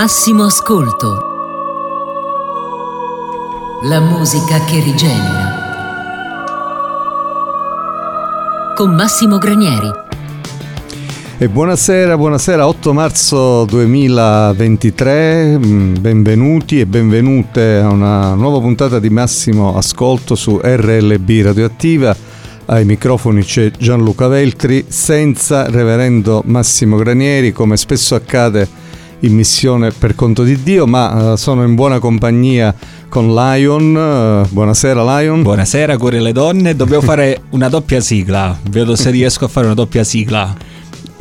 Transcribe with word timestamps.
Massimo 0.00 0.44
ascolto. 0.44 1.18
La 3.82 3.98
musica 3.98 4.64
che 4.64 4.80
rigenera. 4.80 5.56
Con 8.76 8.94
Massimo 8.94 9.38
Granieri. 9.38 9.90
E 11.38 11.48
buonasera, 11.48 12.16
buonasera, 12.16 12.68
8 12.68 12.92
marzo 12.92 13.64
2023, 13.64 15.58
mm, 15.58 15.94
benvenuti 15.98 16.78
e 16.78 16.86
benvenute 16.86 17.78
a 17.78 17.88
una 17.88 18.34
nuova 18.34 18.60
puntata 18.60 19.00
di 19.00 19.10
Massimo 19.10 19.76
Ascolto 19.76 20.36
su 20.36 20.60
RLB 20.62 21.28
Radioattiva. 21.42 22.14
Ai 22.66 22.84
microfoni 22.84 23.42
c'è 23.42 23.72
Gianluca 23.72 24.28
Veltri, 24.28 24.84
senza 24.86 25.68
reverendo 25.68 26.42
Massimo 26.46 26.94
Granieri, 26.94 27.50
come 27.50 27.76
spesso 27.76 28.14
accade 28.14 28.86
in 29.20 29.34
missione 29.34 29.90
per 29.90 30.14
conto 30.14 30.42
di 30.42 30.62
Dio, 30.62 30.86
ma 30.86 31.32
uh, 31.32 31.36
sono 31.36 31.64
in 31.64 31.74
buona 31.74 31.98
compagnia 31.98 32.74
con 33.08 33.34
Lion. 33.34 33.94
Uh, 33.94 34.48
buonasera 34.52 35.18
Lion. 35.18 35.42
Buonasera, 35.42 35.96
cuore 35.96 36.20
le 36.20 36.32
donne. 36.32 36.76
Dobbiamo 36.76 37.02
fare 37.02 37.42
una 37.50 37.68
doppia 37.68 38.00
sigla. 38.00 38.56
Vedo 38.70 38.94
se 38.94 39.10
riesco 39.10 39.44
a 39.46 39.48
fare 39.48 39.66
una 39.66 39.74
doppia 39.74 40.04
sigla. 40.04 40.54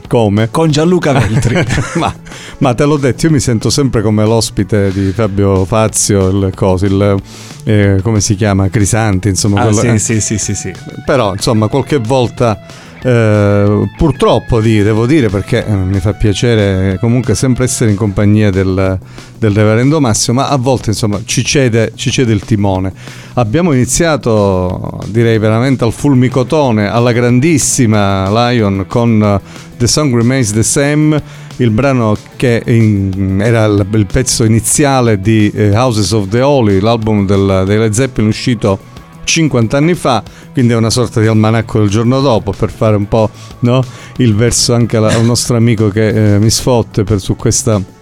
Come? 0.08 0.50
Con 0.52 0.72
Gianluca 0.72 1.12
Veltri. 1.12 1.64
ma, 1.96 2.14
ma, 2.60 2.74
te 2.74 2.86
l'ho 2.86 2.98
detto, 2.98 3.26
io 3.26 3.32
mi 3.32 3.40
sento 3.40 3.70
sempre 3.70 4.02
come 4.02 4.24
l'ospite 4.24 4.92
di 4.92 5.12
Fabio 5.12 5.66
Fazio, 5.66 6.28
il, 6.30 6.52
coso, 6.56 6.86
il 6.86 7.22
eh, 7.66 8.00
come 8.02 8.22
si 8.22 8.36
chiama? 8.36 8.70
Crisanti, 8.70 9.28
insomma. 9.28 9.62
Ah, 9.62 9.64
quello, 9.66 9.80
sì, 9.80 9.88
eh. 9.88 10.00
sì, 10.00 10.22
sì, 10.22 10.38
sì, 10.38 10.56
sì. 10.56 10.74
Però, 11.06 11.34
insomma, 11.34 11.68
qualche 11.68 11.98
volta 11.98 12.58
eh, 13.04 13.90
purtroppo 13.96 14.60
devo 14.60 15.06
dire 15.06 15.30
perché 15.30 15.66
eh, 15.66 15.72
mi 15.72 16.00
fa 16.00 16.14
piacere 16.14 16.98
comunque 17.00 17.36
sempre 17.36 17.66
essere 17.66 17.92
in 17.92 17.96
compagnia 17.96 18.50
del, 18.50 18.98
del 19.38 19.52
reverendo 19.52 20.00
Massimo, 20.00 20.42
ma 20.42 20.50
a 20.50 20.58
volte 20.58 20.90
insomma 20.90 21.20
ci 21.24 21.44
cede, 21.44 21.92
ci 21.96 22.10
cede, 22.10 22.34
il 22.34 22.42
timone. 22.42 22.92
Abbiamo 23.34 23.72
iniziato 23.72 25.00
direi 25.08 25.38
veramente 25.38 25.84
al 25.84 25.94
fulmicotone, 25.94 26.90
alla 26.90 27.12
grandissima 27.12 28.30
Lion 28.30 28.86
con 28.88 29.40
The 29.78 29.88
Song 29.88 30.16
Remains 30.16 30.52
the 30.54 30.64
Same, 30.64 31.22
il 31.58 31.70
brano 31.70 32.18
che 32.36 32.64
in, 32.66 33.40
era 33.42 33.66
il, 33.66 33.86
il, 33.92 34.06
pezzo 34.06 34.44
iniziale 34.44 35.20
di 35.20 35.52
Houses 35.56 36.12
of 36.12 36.28
the 36.30 36.42
Holy, 36.42 36.80
l'album 36.80 37.26
del, 37.26 37.64
dei 37.66 37.78
Led 37.78 37.94
Zeppelin 37.94 38.30
uscito 38.30 38.96
50 39.28 39.78
anni 39.78 39.94
fa, 39.94 40.24
quindi 40.54 40.74
è 40.74 40.76
una 40.76 40.90
sorta 40.90 41.20
di 41.20 41.28
almanacco 41.28 41.80
del 41.80 41.90
giorno 41.90 42.22
dopo 42.22 42.52
per 42.54 42.72
fare 42.72 42.96
un 42.96 43.08
po' 43.08 43.30
no? 43.60 43.84
il 44.18 44.34
verso 44.34 44.74
anche 44.74 44.98
al 44.98 45.24
nostro 45.24 45.58
amico 45.58 45.90
che 45.90 46.36
eh, 46.36 46.40
mi 46.40 46.50
sfotte 46.50 47.04
per, 47.04 47.20
su 47.20 47.36
questa 47.36 47.96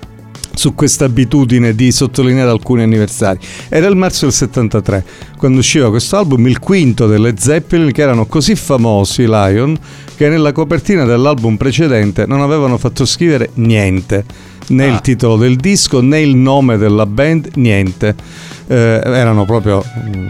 su 0.54 0.74
questa 0.74 1.04
abitudine 1.04 1.76
di 1.76 1.92
sottolineare 1.92 2.50
alcuni 2.50 2.82
anniversari. 2.82 3.40
Era 3.68 3.88
il 3.88 3.98
marzo 3.98 4.26
del 4.26 4.34
73, 4.34 5.06
quando 5.38 5.60
usciva 5.60 5.90
questo 5.90 6.16
album, 6.16 6.48
il 6.48 6.60
quinto 6.60 7.08
delle 7.08 7.34
Zeppelin, 7.38 7.92
che 7.92 8.02
erano 8.02 8.26
così 8.26 8.56
famosi, 8.56 9.26
Lion, 9.26 9.78
che 10.16 10.30
nella 10.30 10.54
copertina 10.54 11.04
dell'album 11.04 11.58
precedente 11.58 12.26
non 12.26 12.40
avevano 12.40 12.78
fatto 12.78 13.04
scrivere 13.06 13.50
niente, 13.56 14.24
né 14.68 14.86
ah. 14.86 14.94
il 14.94 15.02
titolo 15.02 15.38
del 15.38 15.56
disco, 15.56 16.02
né 16.02 16.22
il 16.22 16.36
nome 16.36 16.78
della 16.78 17.06
band, 17.06 17.50
niente 17.56 18.16
eh, 18.68 19.02
erano 19.04 19.46
proprio 19.46 19.84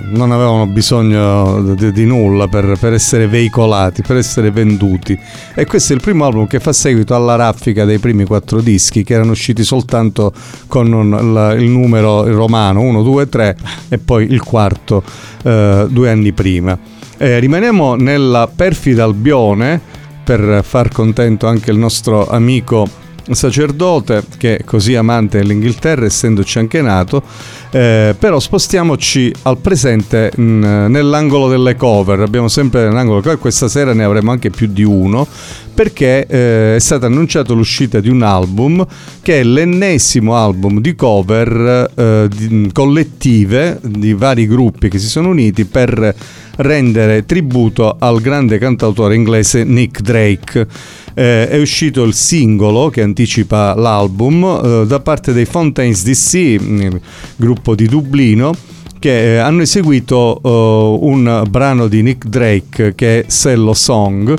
non 0.09 0.31
avevano 0.31 0.67
bisogno 0.67 1.73
di, 1.73 1.91
di 1.91 2.05
nulla 2.05 2.47
per, 2.47 2.77
per, 2.79 2.93
essere 2.93 3.27
veicolati, 3.27 4.01
per 4.01 4.17
essere 4.17 4.51
venduti. 4.51 5.17
E 5.53 5.65
questo 5.65 5.93
è 5.93 5.95
il 5.95 6.01
primo 6.01 6.25
album 6.25 6.47
che 6.47 6.59
fa 6.59 6.73
seguito 6.73 7.15
alla 7.15 7.35
raffica 7.35 7.85
dei 7.85 7.99
primi 7.99 8.25
quattro 8.25 8.61
dischi 8.61 9.03
che 9.03 9.13
erano 9.13 9.31
usciti 9.31 9.63
soltanto 9.63 10.33
con 10.67 10.91
un, 10.91 11.33
la, 11.33 11.53
il 11.53 11.69
numero 11.69 12.29
romano 12.31 12.81
1, 12.81 13.03
2, 13.03 13.29
3 13.29 13.57
e 13.89 13.97
poi 13.97 14.25
il 14.29 14.41
quarto 14.41 15.03
eh, 15.43 15.87
due 15.89 16.09
anni 16.09 16.31
prima. 16.33 16.77
Eh, 17.17 17.39
rimaniamo 17.39 17.95
nella 17.95 18.49
perfida 18.53 19.05
Albione 19.05 19.79
per 20.23 20.61
far 20.63 20.89
contento 20.89 21.47
anche 21.47 21.71
il 21.71 21.77
nostro 21.77 22.27
amico 22.27 23.03
sacerdote 23.31 24.23
che 24.37 24.61
così 24.65 24.95
amante 24.95 25.39
dell'Inghilterra 25.39 26.05
essendoci 26.05 26.59
anche 26.59 26.81
nato 26.81 27.23
eh, 27.71 28.15
però 28.17 28.39
spostiamoci 28.39 29.33
al 29.41 29.57
presente 29.57 30.31
mh, 30.33 30.85
nell'angolo 30.87 31.49
delle 31.49 31.75
cover. 31.75 32.21
Abbiamo 32.21 32.47
sempre 32.47 32.89
l'angolo 32.89 33.19
cover 33.19 33.37
questa 33.37 33.67
sera 33.67 33.93
ne 33.93 34.05
avremo 34.05 34.31
anche 34.31 34.49
più 34.49 34.67
di 34.67 34.83
uno 34.83 35.27
perché 35.73 36.25
eh, 36.25 36.75
è 36.77 36.79
stata 36.79 37.07
annunciata 37.07 37.51
l'uscita 37.51 37.99
di 37.99 38.07
un 38.07 38.21
album 38.21 38.85
che 39.21 39.41
è 39.41 39.43
l'ennesimo 39.43 40.37
album 40.37 40.79
di 40.79 40.95
cover 40.95 41.91
eh, 41.93 42.29
di, 42.33 42.69
collettive 42.71 43.79
di 43.83 44.13
vari 44.13 44.47
gruppi 44.47 44.87
che 44.87 44.97
si 44.97 45.09
sono 45.09 45.27
uniti 45.27 45.65
per 45.65 46.15
rendere 46.57 47.25
tributo 47.25 47.95
al 47.99 48.21
grande 48.21 48.57
cantautore 48.57 49.15
inglese 49.15 49.63
Nick 49.63 50.01
Drake. 50.01 50.67
Eh, 51.13 51.47
è 51.47 51.59
uscito 51.59 52.03
il 52.03 52.13
singolo 52.13 52.89
che 52.89 53.01
anticipa 53.01 53.73
l'album 53.75 54.43
eh, 54.43 54.85
da 54.85 54.99
parte 54.99 55.33
dei 55.33 55.45
Fontaines 55.45 56.03
DC, 56.03 56.93
gruppo 57.37 57.75
di 57.75 57.87
Dublino 57.87 58.53
che 58.97 59.35
eh, 59.35 59.37
hanno 59.37 59.61
eseguito 59.61 60.39
uh, 60.41 61.05
un 61.07 61.43
brano 61.47 61.87
di 61.87 62.01
Nick 62.01 62.27
Drake 62.27 62.95
che 62.95 63.19
è 63.19 63.25
Sello 63.27 63.73
Song 63.73 64.35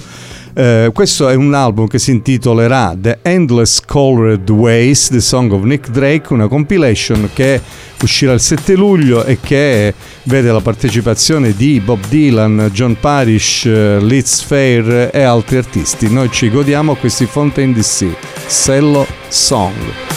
eh, 0.59 0.91
questo 0.95 1.29
è 1.29 1.35
un 1.35 1.53
album 1.53 1.87
che 1.87 1.99
si 1.99 2.13
intitolerà 2.13 2.97
The 2.99 3.19
Endless 3.21 3.83
Colored 3.85 4.49
Ways, 4.49 5.09
The 5.09 5.21
Song 5.21 5.53
of 5.53 5.65
Nick 5.65 5.91
Drake, 5.91 6.33
una 6.33 6.49
compilation 6.49 7.29
che 7.35 7.61
uscirà 8.01 8.33
il 8.33 8.41
7 8.41 8.75
luglio 8.75 9.23
e 9.25 9.39
che 9.39 9.93
vede 10.23 10.51
la 10.51 10.61
partecipazione 10.61 11.55
di 11.55 11.79
Bob 11.81 12.01
Dylan, 12.09 12.71
John 12.73 12.97
Parrish, 12.99 13.67
eh, 13.67 13.99
Liz 14.01 14.41
Fair 14.41 15.11
e 15.13 15.23
altri 15.23 15.59
artisti. 15.59 16.11
Noi 16.11 16.31
ci 16.31 16.49
godiamo 16.49 16.95
questi 16.95 17.27
Fontaine 17.27 17.75
DC, 17.75 18.07
Sello 18.47 19.07
Song. 19.29 20.16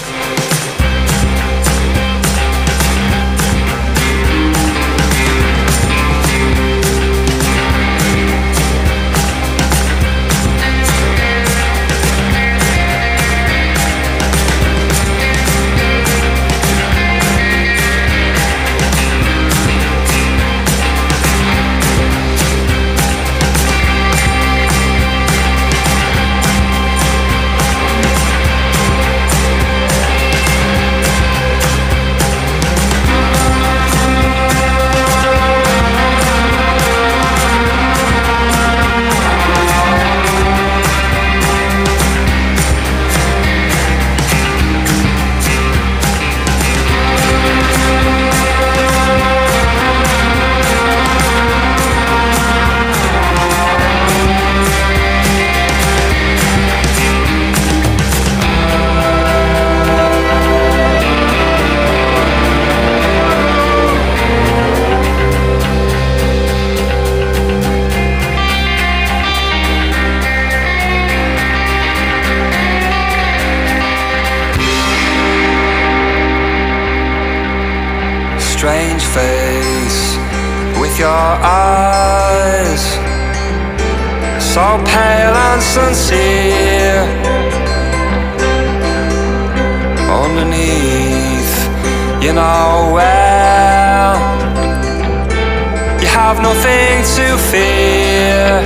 have 96.29 96.43
nothing 96.43 97.01
to 97.17 97.25
fear. 97.50 98.62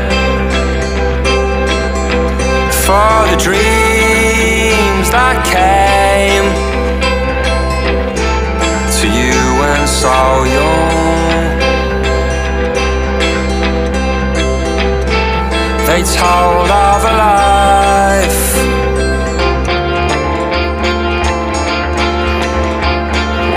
For 2.84 3.16
the 3.32 3.38
dreams 3.48 5.08
that 5.16 5.38
came 5.56 6.48
to 9.00 9.06
you 9.18 9.40
when 9.60 9.82
so 9.88 10.20
young, 10.58 11.56
they 15.88 16.02
told 16.20 16.70
of 16.70 17.02
a 17.12 17.14
life. 17.24 18.44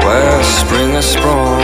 Where 0.05 0.43
spring 0.45 0.93
has 0.93 1.11
sprung. 1.13 1.56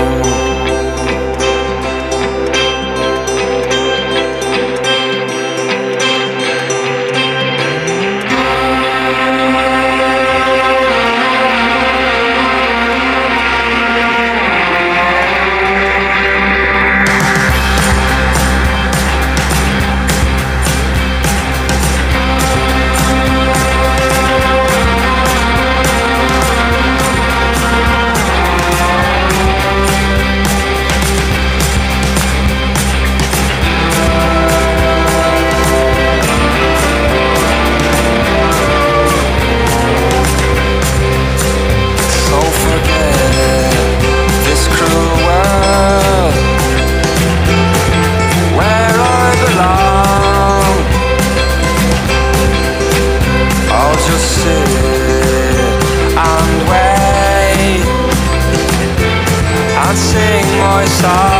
voice 60.72 61.31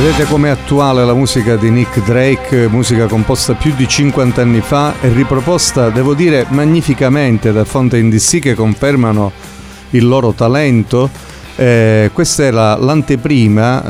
Vedete 0.00 0.26
com'è 0.26 0.50
attuale 0.50 1.04
la 1.04 1.12
musica 1.12 1.56
di 1.56 1.70
Nick 1.70 2.04
Drake, 2.04 2.68
musica 2.68 3.06
composta 3.06 3.54
più 3.54 3.74
di 3.74 3.88
50 3.88 4.40
anni 4.40 4.60
fa 4.60 4.94
e 5.00 5.08
riproposta, 5.08 5.90
devo 5.90 6.14
dire, 6.14 6.46
magnificamente 6.50 7.50
da 7.50 7.64
fonte 7.64 8.00
DC 8.08 8.38
che 8.38 8.54
confermano 8.54 9.32
il 9.90 10.06
loro 10.06 10.30
talento 10.34 11.10
eh, 11.60 12.10
questa 12.12 12.44
era 12.44 12.76
l'anteprima, 12.76 13.84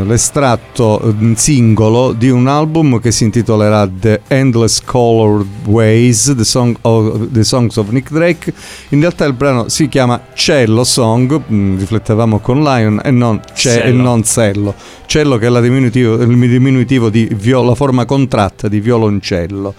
eh, 0.00 0.04
l'estratto 0.06 1.14
mm, 1.14 1.34
singolo 1.34 2.12
di 2.12 2.30
un 2.30 2.46
album 2.46 2.98
che 2.98 3.12
si 3.12 3.24
intitolerà 3.24 3.86
The 3.86 4.22
Endless 4.26 4.82
Colored 4.82 5.66
Ways, 5.66 6.32
The, 6.34 6.44
Song 6.44 6.74
of, 6.80 7.28
the 7.30 7.44
Songs 7.44 7.76
of 7.76 7.90
Nick 7.90 8.10
Drake. 8.10 8.54
In 8.90 9.00
realtà 9.00 9.26
il 9.26 9.34
brano 9.34 9.68
si 9.68 9.86
chiama 9.88 10.28
Cello 10.32 10.82
Song, 10.82 11.42
mh, 11.46 11.54
mm, 11.54 11.78
riflettevamo 11.78 12.38
con 12.38 12.62
Lion, 12.62 13.02
e 13.04 13.10
non, 13.10 13.42
ce- 13.54 13.82
e 13.82 13.92
non 13.92 14.24
Cello. 14.24 14.74
Cello 15.04 15.36
che 15.36 15.46
è 15.46 15.60
diminutivo, 15.60 16.14
il 16.14 16.38
diminutivo 16.38 17.10
di 17.10 17.28
viola, 17.34 17.68
la 17.68 17.74
forma 17.74 18.06
contratta 18.06 18.66
di 18.66 18.80
violoncello. 18.80 19.74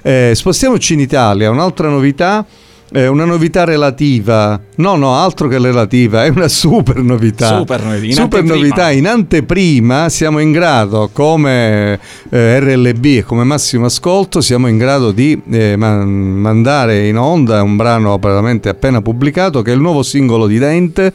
Eh, 0.00 0.30
spostiamoci 0.32 0.92
in 0.92 1.00
Italia, 1.00 1.50
un'altra 1.50 1.88
novità 1.88 2.46
è 2.94 3.08
una 3.08 3.24
novità 3.24 3.64
relativa, 3.64 4.60
no, 4.76 4.94
no, 4.94 5.16
altro 5.16 5.48
che 5.48 5.58
relativa, 5.58 6.24
è 6.24 6.28
una 6.28 6.46
super 6.46 6.98
novità. 6.98 7.58
Super, 7.58 7.80
in 8.00 8.12
super 8.12 8.38
anteprima. 8.38 8.54
novità. 8.54 8.90
In 8.92 9.08
anteprima 9.08 10.08
siamo 10.08 10.38
in 10.38 10.52
grado, 10.52 11.10
come 11.12 11.98
eh, 12.30 12.60
RLB 12.60 13.04
e 13.04 13.22
come 13.24 13.42
massimo 13.42 13.86
ascolto, 13.86 14.40
siamo 14.40 14.68
in 14.68 14.78
grado 14.78 15.10
di 15.10 15.36
eh, 15.50 15.74
man- 15.74 16.08
mandare 16.08 17.08
in 17.08 17.18
onda 17.18 17.64
un 17.64 17.74
brano 17.74 18.16
veramente 18.18 18.68
appena 18.68 19.02
pubblicato, 19.02 19.60
che 19.60 19.72
è 19.72 19.74
il 19.74 19.80
nuovo 19.80 20.04
singolo 20.04 20.46
di 20.46 20.58
Dente. 20.58 21.12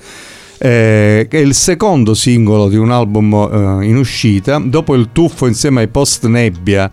Eh, 0.62 1.28
che 1.30 1.38
è 1.38 1.42
il 1.42 1.54
secondo 1.54 2.14
singolo 2.14 2.68
di 2.68 2.76
un 2.76 2.92
album 2.92 3.80
eh, 3.82 3.86
in 3.86 3.96
uscita, 3.96 4.62
dopo 4.62 4.94
il 4.96 5.12
tuffo 5.14 5.48
insieme 5.48 5.80
ai 5.80 5.88
Post 5.88 6.26
Nebbia 6.26 6.92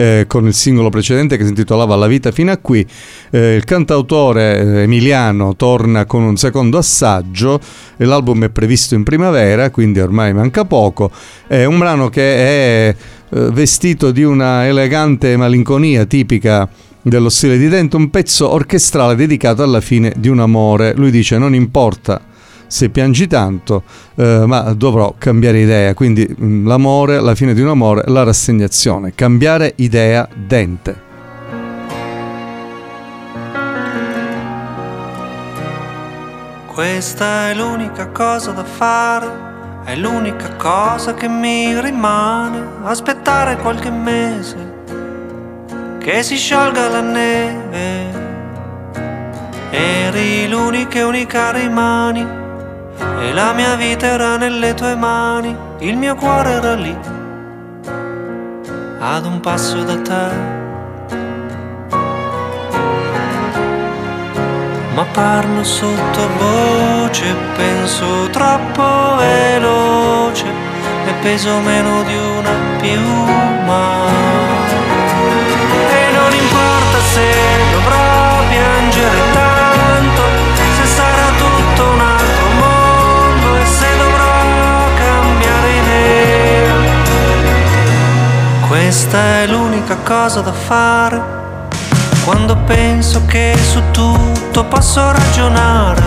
eh, 0.00 0.24
con 0.26 0.46
il 0.46 0.54
singolo 0.54 0.88
precedente 0.88 1.36
che 1.36 1.42
si 1.42 1.50
intitolava 1.50 1.94
La 1.94 2.06
vita 2.06 2.32
fino 2.32 2.50
a 2.50 2.56
qui. 2.56 2.86
Eh, 3.30 3.54
il 3.54 3.64
cantautore 3.64 4.58
eh, 4.58 4.82
emiliano 4.82 5.54
torna 5.56 6.06
con 6.06 6.22
un 6.22 6.38
secondo 6.38 6.78
assaggio, 6.78 7.60
l'album 7.98 8.44
è 8.44 8.48
previsto 8.48 8.94
in 8.94 9.02
primavera, 9.02 9.68
quindi 9.68 10.00
ormai 10.00 10.32
manca 10.32 10.64
poco. 10.64 11.10
È 11.46 11.64
un 11.64 11.78
brano 11.78 12.08
che 12.08 12.22
è 12.22 12.96
eh, 13.28 13.50
vestito 13.50 14.10
di 14.10 14.22
una 14.22 14.66
elegante 14.66 15.36
malinconia 15.36 16.06
tipica 16.06 16.66
dello 17.02 17.28
stile 17.28 17.58
di 17.58 17.68
Dente, 17.68 17.96
un 17.96 18.08
pezzo 18.08 18.50
orchestrale 18.50 19.14
dedicato 19.14 19.62
alla 19.62 19.82
fine 19.82 20.14
di 20.16 20.28
un 20.28 20.40
amore. 20.40 20.94
Lui 20.96 21.10
dice 21.10 21.36
non 21.36 21.54
importa 21.54 22.28
se 22.70 22.88
piangi 22.88 23.26
tanto, 23.26 23.82
eh, 24.14 24.44
ma 24.46 24.72
dovrò 24.74 25.14
cambiare 25.18 25.60
idea. 25.60 25.92
Quindi 25.92 26.24
mm, 26.40 26.68
l'amore, 26.68 27.20
la 27.20 27.34
fine 27.34 27.52
di 27.52 27.60
un 27.60 27.68
amore, 27.68 28.04
la 28.06 28.22
rassegnazione. 28.22 29.12
Cambiare 29.14 29.72
idea 29.76 30.28
dente. 30.32 31.08
Questa 36.72 37.50
è 37.50 37.54
l'unica 37.54 38.06
cosa 38.08 38.52
da 38.52 38.64
fare, 38.64 39.28
è 39.84 39.96
l'unica 39.96 40.54
cosa 40.54 41.12
che 41.14 41.28
mi 41.28 41.78
rimane. 41.80 42.64
Aspettare 42.84 43.56
qualche 43.56 43.90
mese 43.90 44.78
che 45.98 46.22
si 46.22 46.36
sciolga 46.36 46.88
la 46.88 47.00
neve. 47.00 48.28
Eri 49.70 50.48
l'unica 50.48 51.00
e 51.00 51.02
unica 51.02 51.50
rimani 51.50 52.39
e 53.00 53.32
la 53.32 53.52
mia 53.52 53.74
vita 53.74 54.06
era 54.06 54.36
nelle 54.36 54.74
tue 54.74 54.94
mani, 54.94 55.56
il 55.78 55.96
mio 55.96 56.14
cuore 56.14 56.50
era 56.50 56.74
lì, 56.74 56.96
ad 58.98 59.24
un 59.24 59.40
passo 59.40 59.82
da 59.82 59.96
te. 60.00 60.58
Ma 64.94 65.04
parlo 65.12 65.64
sottovoce, 65.64 67.34
penso 67.56 68.28
troppo 68.30 69.16
veloce 69.16 70.44
e 71.06 71.12
peso 71.22 71.58
meno 71.60 72.02
di 72.02 72.16
una 72.16 72.50
piuma. 72.80 74.08
E 75.90 76.12
non 76.12 76.32
importa 76.34 76.98
se 77.12 77.49
Questa 88.90 89.42
è 89.42 89.46
l'unica 89.46 89.98
cosa 89.98 90.40
da 90.40 90.52
fare 90.52 91.22
quando 92.24 92.56
penso 92.56 93.24
che 93.24 93.56
su 93.56 93.80
tutto 93.92 94.64
posso 94.64 95.12
ragionare. 95.12 96.02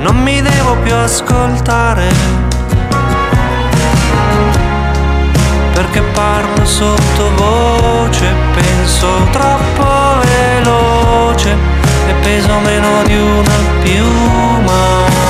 Non 0.00 0.16
mi 0.16 0.42
devo 0.42 0.74
più 0.82 0.92
ascoltare 0.92 2.08
perché 5.72 6.02
parlo 6.02 6.64
sottovoce, 6.64 8.34
penso 8.56 9.06
troppo 9.30 10.18
veloce 10.24 11.56
e 12.08 12.12
peso 12.22 12.58
meno 12.58 13.04
di 13.04 13.16
una 13.16 13.56
piuma. 13.82 15.27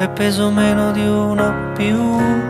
E 0.00 0.08
peso 0.08 0.50
meno 0.50 0.92
di 0.92 1.06
una 1.06 1.72
piuma. 1.76 2.49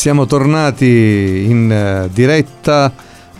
Siamo 0.00 0.24
tornati 0.24 1.44
in 1.46 1.70
eh, 1.70 2.08
diretta, 2.10 2.90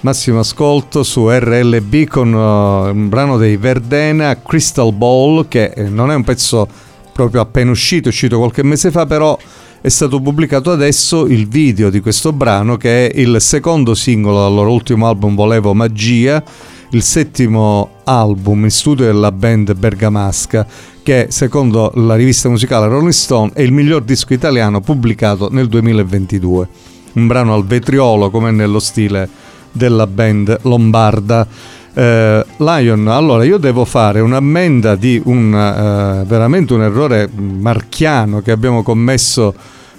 massimo 0.01 0.41
ascolto 0.41 1.03
su 1.03 1.27
RLB 1.27 2.05
con 2.05 2.35
eh, 2.35 2.91
un 2.91 3.09
brano 3.09 3.39
dei 3.39 3.57
Verdena, 3.57 4.39
Crystal 4.43 4.93
Ball, 4.93 5.49
che 5.49 5.73
eh, 5.75 5.89
non 5.89 6.11
è 6.11 6.15
un 6.15 6.23
pezzo 6.23 6.69
proprio 7.15 7.41
appena 7.41 7.71
uscito, 7.71 8.09
è 8.09 8.11
uscito 8.11 8.37
qualche 8.37 8.63
mese 8.63 8.91
fa, 8.91 9.07
però 9.07 9.39
è 9.81 9.89
stato 9.89 10.21
pubblicato 10.21 10.71
adesso 10.71 11.25
il 11.25 11.49
video 11.49 11.89
di 11.89 12.01
questo 12.01 12.31
brano 12.31 12.77
che 12.77 13.09
è 13.09 13.19
il 13.19 13.41
secondo 13.41 13.95
singolo 13.95 14.41
dal 14.41 14.53
loro 14.53 14.71
ultimo 14.71 15.09
album 15.09 15.35
Volevo 15.35 15.73
Magia, 15.73 16.45
il 16.91 17.03
settimo 17.03 18.01
album 18.05 18.65
in 18.65 18.71
studio 18.71 19.07
della 19.07 19.33
band 19.33 19.73
bergamasca 19.73 20.67
che 21.03 21.27
secondo 21.31 21.91
la 21.95 22.15
rivista 22.15 22.49
musicale 22.49 22.89
Rolling 22.89 23.13
Stone 23.13 23.53
è 23.55 23.63
il 23.63 23.73
miglior 23.73 24.03
disco 24.03 24.35
italiano 24.35 24.81
pubblicato 24.81 25.49
nel 25.51 25.69
2022. 25.69 26.69
Un 27.13 27.27
brano 27.27 27.55
al 27.55 27.65
vetriolo 27.65 28.31
come 28.31 28.51
nello 28.51 28.79
stile 28.79 29.29
della 29.73 30.07
band 30.07 30.61
lombarda. 30.63 31.47
Eh, 31.93 32.45
Lion, 32.57 33.09
allora 33.09 33.45
io 33.45 33.59
devo 33.59 33.85
fare 33.85 34.21
un'ammenda 34.21 34.95
di 34.95 35.21
un 35.25 35.53
eh, 35.53 36.25
veramente 36.25 36.73
un 36.75 36.83
errore 36.83 37.29
marchiano 37.35 38.41
che 38.41 38.53
abbiamo 38.53 38.83
commesso 38.83 39.53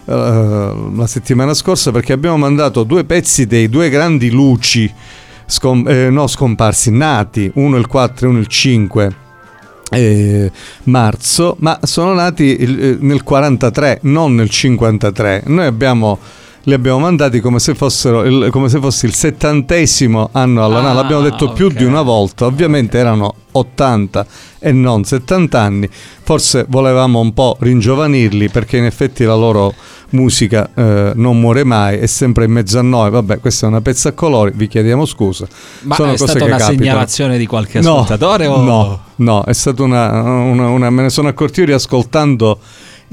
eh, 0.06 0.74
la 0.96 1.08
settimana 1.08 1.54
scorsa 1.54 1.92
perché 1.92 2.14
abbiamo 2.14 2.38
mandato 2.38 2.84
due 2.84 3.04
pezzi 3.04 3.46
dei 3.46 3.68
due 3.68 3.90
grandi 3.90 4.30
luci 4.30 4.92
scom- 5.46 5.88
eh, 5.90 6.10
no, 6.10 6.28
scomparsi, 6.28 6.92
nati, 6.92 7.52
uno 7.56 7.76
il 7.76 7.88
4 7.88 8.26
e 8.26 8.30
uno 8.30 8.40
il 8.40 8.48
5 8.48 9.16
eh, 9.92 10.52
marzo, 10.84 11.56
ma 11.60 11.80
sono 11.84 12.14
nati 12.14 12.44
il- 12.62 12.84
eh, 12.84 12.98
nel 13.00 13.24
43, 13.24 14.00
non 14.04 14.36
nel 14.36 14.50
53. 14.50 15.44
Noi 15.48 15.66
abbiamo 15.66 16.18
li 16.63 16.74
abbiamo 16.74 17.00
mandati 17.00 17.39
come 17.39 17.60
se 17.60 17.74
fossero 17.74 18.24
il, 18.24 18.50
come 18.52 18.69
se 18.69 18.80
fosse 18.80 19.06
il 19.08 19.13
settantesimo 19.13 20.30
anno 20.32 20.63
alla 20.63 20.80
Ah. 20.89 20.93
L'abbiamo 20.93 21.21
detto 21.21 21.52
più 21.52 21.67
ok. 21.67 21.74
di 21.74 21.84
una 21.84 22.02
volta. 22.02 22.45
Ovviamente 22.45 22.97
erano 22.97 23.34
80 23.52 24.26
e 24.60 24.71
non 24.71 25.04
70 25.04 25.60
anni. 25.60 25.89
Forse 26.24 26.65
volevamo 26.69 27.19
un 27.19 27.34
po' 27.34 27.58
ringiovanirli 27.60 28.50
perché 28.50 28.78
in 28.78 28.86
effetti 28.86 29.24
la 29.24 29.36
loro 29.36 29.74
musica 30.12 30.69
eh, 30.76 31.12
non 31.15 31.39
muore 31.39 31.63
mai, 31.63 31.97
è 31.97 32.06
sempre 32.06 32.45
in 32.45 32.52
mezzo 32.52 32.78
a 32.80 32.82
noi. 32.82 33.10
Vabbè, 33.10 33.39
questa 33.39 33.65
è 33.65 33.69
una 33.69 33.82
pezza 33.82 34.10
a 34.10 34.12
colori, 34.13 34.52
vi 34.54 34.67
chiediamo 34.67 35.06
scusa. 35.06 35.47
Ma 35.82 35.95
Sono 35.95 36.12
è 36.13 36.17
stata 36.17 36.43
una 36.45 36.58
capitano. 36.58 36.78
segnalazione 36.78 37.38
di 37.38 37.45
qualche 37.47 37.80
No, 37.82 37.93
ascoltatore? 38.02 38.45
o... 38.47 38.62
No, 38.62 39.00
no, 39.15 39.43
è 39.43 39.54
stata 39.54 39.82
una, 39.84 40.10
una- 40.21 40.67
una- 40.69 40.89
Me 40.89 41.04
ne 41.04 41.10
sono 41.10 41.28
accorto 41.28 41.60
io 41.60 41.65
riascoltando 41.65 42.60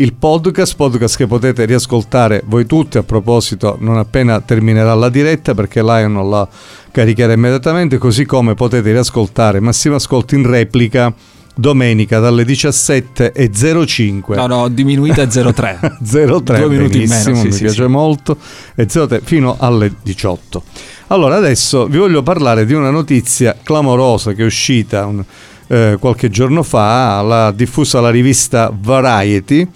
il 0.00 0.14
podcast, 0.14 0.76
podcast 0.76 1.16
che 1.16 1.26
potete 1.26 1.64
riascoltare 1.64 2.42
voi 2.46 2.66
tutti 2.66 2.98
a 2.98 3.02
proposito 3.02 3.76
non 3.80 3.98
appena 3.98 4.40
terminerà 4.40 4.94
la 4.94 5.08
diretta 5.08 5.54
perché 5.54 5.82
Lion 5.82 6.28
la 6.30 6.46
caricherà 6.92 7.32
immediatamente, 7.32 7.98
così 7.98 8.24
come 8.24 8.54
potete 8.54 8.92
riascoltare 8.92 9.58
Massimo 9.58 9.96
Ascolti 9.96 10.36
in 10.36 10.46
replica 10.46 11.12
domenica 11.52 12.20
dalle 12.20 12.44
17.05. 12.44 14.36
No, 14.36 14.46
no, 14.46 14.56
ho 14.62 14.68
diminuito 14.68 15.20
a 15.20 15.24
0,3. 15.24 16.42
03 16.44 16.58
Due 16.60 16.68
minuti 16.68 17.02
in 17.02 17.08
meno, 17.08 17.34
sì, 17.34 17.46
mi 17.46 17.52
sì, 17.52 17.62
piace 17.64 17.82
sì. 17.82 17.88
molto 17.88 18.36
e 18.76 18.86
03 18.86 19.22
fino 19.24 19.56
alle 19.58 19.92
18 20.00 20.62
allora 21.08 21.36
adesso 21.36 21.86
vi 21.86 21.96
voglio 21.96 22.22
parlare 22.22 22.66
di 22.66 22.74
una 22.74 22.90
notizia 22.90 23.56
clamorosa 23.62 24.32
che 24.32 24.42
è 24.42 24.46
uscita 24.46 25.06
un- 25.06 25.24
eh, 25.68 25.96
qualche 26.00 26.28
giorno 26.28 26.62
fa 26.62 27.22
l'ha 27.22 27.52
diffusa 27.52 28.00
la 28.00 28.10
rivista 28.10 28.72
Variety 28.74 29.68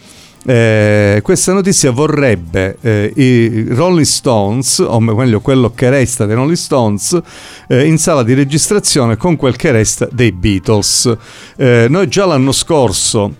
Eh, 0.44 1.20
questa 1.22 1.52
notizia 1.52 1.92
vorrebbe 1.92 2.76
eh, 2.80 3.12
i 3.14 3.66
Rolling 3.68 4.04
Stones, 4.04 4.80
o 4.80 4.98
meglio 4.98 5.40
quello 5.40 5.70
che 5.70 5.88
resta 5.88 6.26
dei 6.26 6.34
Rolling 6.34 6.56
Stones, 6.56 7.16
eh, 7.68 7.86
in 7.86 7.96
sala 7.96 8.24
di 8.24 8.34
registrazione 8.34 9.16
con 9.16 9.36
quel 9.36 9.54
che 9.54 9.70
resta 9.70 10.08
dei 10.10 10.32
Beatles. 10.32 11.16
Eh, 11.56 11.86
noi 11.88 12.08
già 12.08 12.26
l'anno 12.26 12.50
scorso 12.50 13.34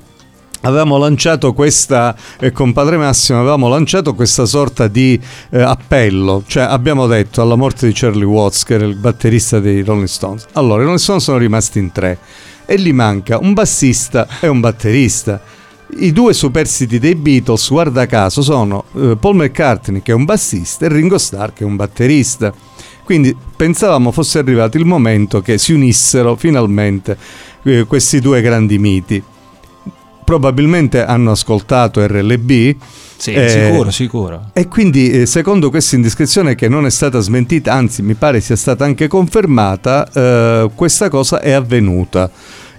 Avevamo 0.65 0.97
lanciato 0.97 1.53
questa, 1.55 2.15
eh, 2.39 2.53
con 2.53 2.73
Padre 2.73 2.97
Massimo 2.97 3.41
avevamo 3.41 3.67
lanciato 3.67 4.15
questa 4.15 4.47
sorta 4.47 4.87
di 4.87 5.19
eh, 5.51 5.61
appello, 5.61 6.45
cioè 6.47 6.63
abbiamo 6.63 7.09
detto 7.09 7.43
alla 7.43 7.57
morte 7.57 7.89
di 7.89 7.93
Charlie 7.93 8.25
Watts, 8.25 8.63
che 8.63 8.75
era 8.75 8.85
il 8.85 8.95
batterista 8.95 9.59
dei 9.59 9.83
Rolling 9.83 10.07
Stones. 10.07 10.47
Allora, 10.53 10.83
i 10.83 10.85
Rolling 10.85 11.01
Stones 11.01 11.25
sono 11.25 11.39
rimasti 11.39 11.81
in 11.81 11.91
tre 11.91 12.19
e 12.65 12.79
gli 12.79 12.93
manca 12.93 13.39
un 13.39 13.55
bassista 13.55 14.29
e 14.39 14.47
un 14.47 14.61
batterista. 14.61 15.43
I 15.99 16.13
due 16.13 16.33
superstiti 16.33 17.01
dei 17.01 17.17
Beatles, 17.17 17.69
guarda 17.69 18.07
caso, 18.07 18.41
sono 18.41 18.85
eh, 18.95 19.17
Paul 19.19 19.35
McCartney, 19.35 20.01
che 20.01 20.13
è 20.13 20.15
un 20.15 20.25
bassista, 20.25 20.87
e 20.87 20.91
Ringo 20.91 21.19
Starr, 21.19 21.53
che 21.55 21.65
è 21.65 21.67
un 21.67 21.75
batterista. 21.75 22.55
Quindi 23.03 23.37
pensavamo 23.57 24.13
fosse 24.13 24.39
arrivato 24.39 24.77
il 24.77 24.85
momento 24.85 25.41
che 25.41 25.59
si 25.59 25.73
unissero 25.73 26.37
finalmente 26.37 27.19
eh, 27.65 27.85
questi 27.85 28.21
due 28.21 28.41
grandi 28.41 28.79
miti 28.79 29.23
probabilmente 30.33 31.05
hanno 31.05 31.33
ascoltato 31.33 32.05
RLB 32.07 32.75
Sì, 33.19 33.33
Eh, 33.35 33.49
sicuro, 33.51 33.91
sicuro. 33.91 34.51
e 34.55 34.67
quindi 34.67 35.11
eh, 35.11 35.27
secondo 35.27 35.69
questa 35.69 35.95
indiscrezione 35.95 36.55
che 36.55 36.69
non 36.69 36.87
è 36.87 36.91
stata 36.91 37.21
smentita, 37.21 37.73
anzi 37.75 38.01
mi 38.03 38.15
pare 38.15 38.41
sia 38.41 38.57
stata 38.57 38.85
anche 38.85 39.07
confermata, 39.09 40.09
eh, 40.11 40.71
questa 40.75 41.09
cosa 41.11 41.41
è 41.41 41.51
avvenuta. 41.53 42.31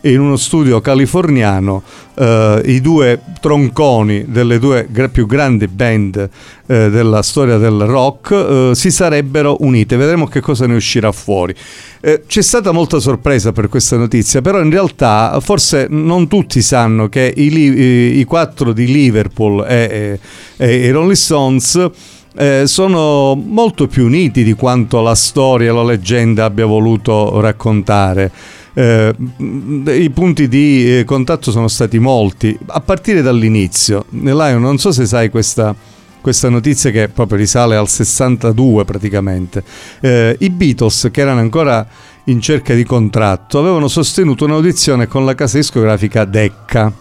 In 0.06 0.20
uno 0.20 0.36
studio 0.36 0.82
californiano 0.82 1.82
eh, 2.16 2.62
i 2.66 2.82
due 2.82 3.22
tronconi 3.40 4.26
delle 4.28 4.60
due 4.60 4.86
più 5.10 5.26
grandi 5.26 5.70
band 5.70 6.30
eh, 6.66 6.90
della 6.90 7.22
storia 7.22 7.58
del 7.58 7.80
rock 7.86 8.32
eh, 8.32 8.72
si 8.76 8.92
sarebbero 8.92 9.56
unite. 9.62 9.96
Vedremo 9.96 10.28
che 10.28 10.42
cosa 10.42 10.68
ne 10.68 10.76
uscirà 10.76 11.14
fuori. 11.14 11.56
Eh, 12.02 12.24
c'è 12.28 12.42
stata 12.42 12.74
molta 12.74 13.00
sorpresa 13.00 13.54
per 13.54 13.70
questa 13.70 13.96
notizia, 13.96 14.42
però 14.42 14.62
in 14.62 14.72
realtà 14.72 15.40
forse 15.40 15.88
non 15.90 16.28
tutti 16.28 16.62
sanno 16.62 17.08
che 17.08 17.34
i, 17.34 17.48
i- 17.58 18.20
i 18.20 18.24
quattro 18.26 18.74
di 18.74 18.86
Liverpool 18.88 19.66
e- 19.66 20.20
e 20.58 20.76
i 20.86 20.92
Rolling 20.92 21.14
Stones 21.16 21.90
eh, 22.36 22.64
sono 22.66 23.36
molto 23.36 23.88
più 23.88 24.04
uniti 24.06 24.44
di 24.44 24.52
quanto 24.54 25.00
la 25.02 25.16
storia 25.16 25.70
e 25.72 25.74
la 25.74 25.84
leggenda 25.84 26.44
abbia 26.44 26.66
voluto 26.66 27.40
raccontare. 27.40 28.32
Eh, 28.74 29.14
mh, 29.18 29.84
I 29.88 30.10
punti 30.10 30.48
di 30.48 31.00
eh, 31.00 31.04
contatto 31.04 31.52
sono 31.52 31.68
stati 31.68 32.00
molti, 32.00 32.58
a 32.68 32.82
partire 32.82 33.22
dall'inizio. 33.22 34.06
Lion, 34.10 34.62
non 34.62 34.78
so 34.78 34.92
se 34.92 35.06
sai 35.06 35.30
questa, 35.30 35.76
questa 36.22 36.50
notizia 36.50 36.90
che 36.90 37.10
proprio 37.10 37.38
risale 37.38 37.76
al 37.76 37.88
62 37.88 38.86
praticamente. 38.86 39.64
Eh, 40.00 40.36
I 40.40 40.50
Beatles, 40.50 41.10
che 41.12 41.22
erano 41.22 41.42
ancora 41.42 41.86
in 42.26 42.40
cerca 42.42 42.74
di 42.74 42.84
contratto, 42.84 43.60
avevano 43.60 43.88
sostenuto 43.88 44.46
un'audizione 44.46 45.08
con 45.08 45.26
la 45.26 45.36
casa 45.36 45.58
discografica 45.58 46.26
Decca. 46.26 46.92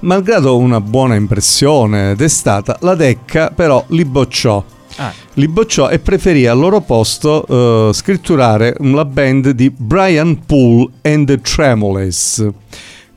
Malgrado 0.00 0.56
una 0.56 0.80
buona 0.80 1.14
impressione 1.14 2.14
destata, 2.14 2.78
la 2.80 2.94
Decca 2.94 3.50
però 3.50 3.84
li 3.88 4.04
bocciò. 4.06 4.64
Ah, 5.02 5.14
Li 5.34 5.48
bocciò 5.48 5.88
e 5.88 5.98
preferì 5.98 6.46
al 6.46 6.58
loro 6.58 6.82
posto 6.82 7.46
eh, 7.88 7.94
scritturare 7.94 8.74
la 8.80 9.06
band 9.06 9.48
di 9.50 9.70
Brian 9.70 10.44
Poole 10.44 10.90
and 11.00 11.26
the 11.26 11.40
Tremolets. 11.40 12.46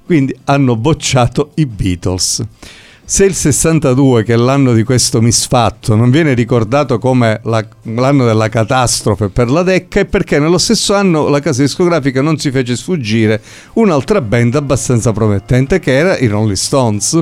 Quindi 0.06 0.34
hanno 0.46 0.78
bocciato 0.78 1.52
i 1.56 1.65
Beatles. 1.65 2.41
Se 3.04 3.26
il 3.26 3.34
62, 3.34 4.24
che 4.24 4.32
è 4.34 4.38
l'anno 4.38 4.72
di 4.72 4.84
questo 4.84 5.19
misfatto, 5.22 5.93
non 5.96 6.10
viene 6.10 6.34
ricordato 6.34 7.00
come 7.00 7.41
la- 7.43 7.65
l'anno 7.84 8.24
della 8.26 8.48
catastrofe 8.48 9.28
per 9.28 9.50
la 9.50 9.62
Decca, 9.62 10.00
è 10.00 10.06
perché 10.06 10.39
nello 10.39 10.58
stesso 10.58 10.93
anno 10.96 11.28
la 11.28 11.41
casa 11.41 11.63
discografica 11.63 12.22
non 12.22 12.38
si 12.39 12.50
fece 12.50 12.78
sfuggire 12.78 13.41
un'altra 13.74 14.22
band 14.22 14.56
abbastanza 14.56 15.12
promettente 15.12 15.80
che 15.80 15.91
era 15.98 16.17
i 16.17 16.28
Rolling 16.28 16.56
Stones, 16.56 17.19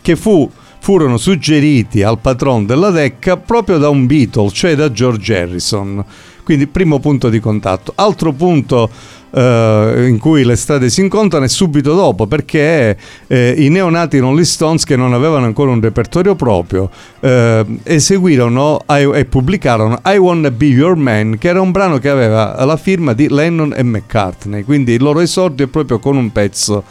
che 0.00 0.16
fu 0.16 0.50
furono 0.82 1.16
suggeriti 1.16 2.02
al 2.02 2.18
patron 2.18 2.66
della 2.66 2.90
Decca 2.90 3.36
proprio 3.36 3.78
da 3.78 3.88
un 3.88 4.04
Beatle, 4.04 4.50
cioè 4.50 4.74
da 4.74 4.90
George 4.90 5.38
Harrison. 5.38 6.04
Quindi 6.42 6.66
primo 6.66 6.98
punto 6.98 7.28
di 7.28 7.38
contatto. 7.38 7.92
Altro 7.94 8.32
punto 8.32 8.90
eh, 9.30 10.06
in 10.08 10.18
cui 10.18 10.42
le 10.42 10.56
strade 10.56 10.90
si 10.90 11.00
incontrano 11.00 11.44
è 11.44 11.48
subito 11.48 11.94
dopo, 11.94 12.26
perché 12.26 12.98
eh, 13.28 13.54
i 13.58 13.68
neonati 13.68 14.18
Rolling 14.18 14.44
Stones 14.44 14.82
che 14.82 14.96
non 14.96 15.12
avevano 15.12 15.46
ancora 15.46 15.70
un 15.70 15.80
repertorio 15.80 16.34
proprio 16.34 16.90
eh, 17.20 17.64
eseguirono 17.84 18.80
I- 18.88 19.08
e 19.14 19.24
pubblicarono 19.24 20.00
I 20.04 20.16
Wanna 20.16 20.50
Be 20.50 20.66
Your 20.66 20.96
Man, 20.96 21.38
che 21.38 21.46
era 21.46 21.60
un 21.60 21.70
brano 21.70 21.98
che 21.98 22.08
aveva 22.08 22.64
la 22.64 22.76
firma 22.76 23.12
di 23.12 23.28
Lennon 23.28 23.72
e 23.76 23.84
McCartney. 23.84 24.64
Quindi 24.64 24.94
il 24.94 25.02
loro 25.02 25.20
esordio 25.20 25.66
è 25.66 25.68
proprio 25.68 26.00
con 26.00 26.16
un 26.16 26.32
pezzo 26.32 26.82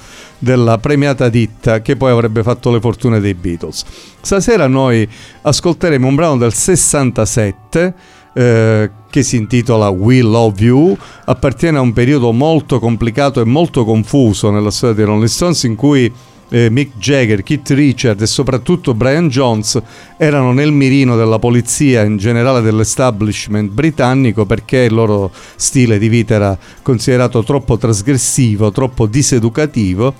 della 0.41 0.79
premiata 0.79 1.29
ditta 1.29 1.81
che 1.81 1.95
poi 1.95 2.09
avrebbe 2.11 2.41
fatto 2.41 2.71
le 2.71 2.79
fortune 2.79 3.19
dei 3.19 3.35
Beatles. 3.35 3.83
Stasera 4.21 4.67
noi 4.67 5.07
ascolteremo 5.43 6.07
un 6.07 6.15
brano 6.15 6.37
del 6.37 6.53
67 6.53 7.93
eh, 8.33 8.91
che 9.09 9.23
si 9.23 9.35
intitola 9.35 9.89
We 9.89 10.21
Love 10.21 10.63
You, 10.63 10.97
appartiene 11.25 11.77
a 11.77 11.81
un 11.81 11.93
periodo 11.93 12.31
molto 12.31 12.79
complicato 12.79 13.39
e 13.39 13.45
molto 13.45 13.85
confuso 13.85 14.49
nella 14.49 14.71
storia 14.71 14.95
dei 14.95 15.05
Rolling 15.05 15.27
Stones 15.27 15.61
in 15.63 15.75
cui 15.75 16.11
eh, 16.51 16.69
Mick 16.69 16.97
Jagger, 16.97 17.43
Keith 17.43 17.69
Richard 17.69 18.21
e 18.21 18.27
soprattutto 18.27 18.93
Brian 18.93 19.29
Jones 19.29 19.81
erano 20.17 20.51
nel 20.51 20.71
mirino 20.71 21.15
della 21.15 21.39
polizia, 21.39 22.03
in 22.03 22.17
generale 22.17 22.61
dell'establishment 22.61 23.71
britannico, 23.71 24.45
perché 24.45 24.79
il 24.79 24.93
loro 24.93 25.31
stile 25.55 25.97
di 25.97 26.09
vita 26.09 26.35
era 26.35 26.57
considerato 26.81 27.43
troppo 27.43 27.77
trasgressivo, 27.77 28.71
troppo 28.71 29.05
diseducativo. 29.05 30.13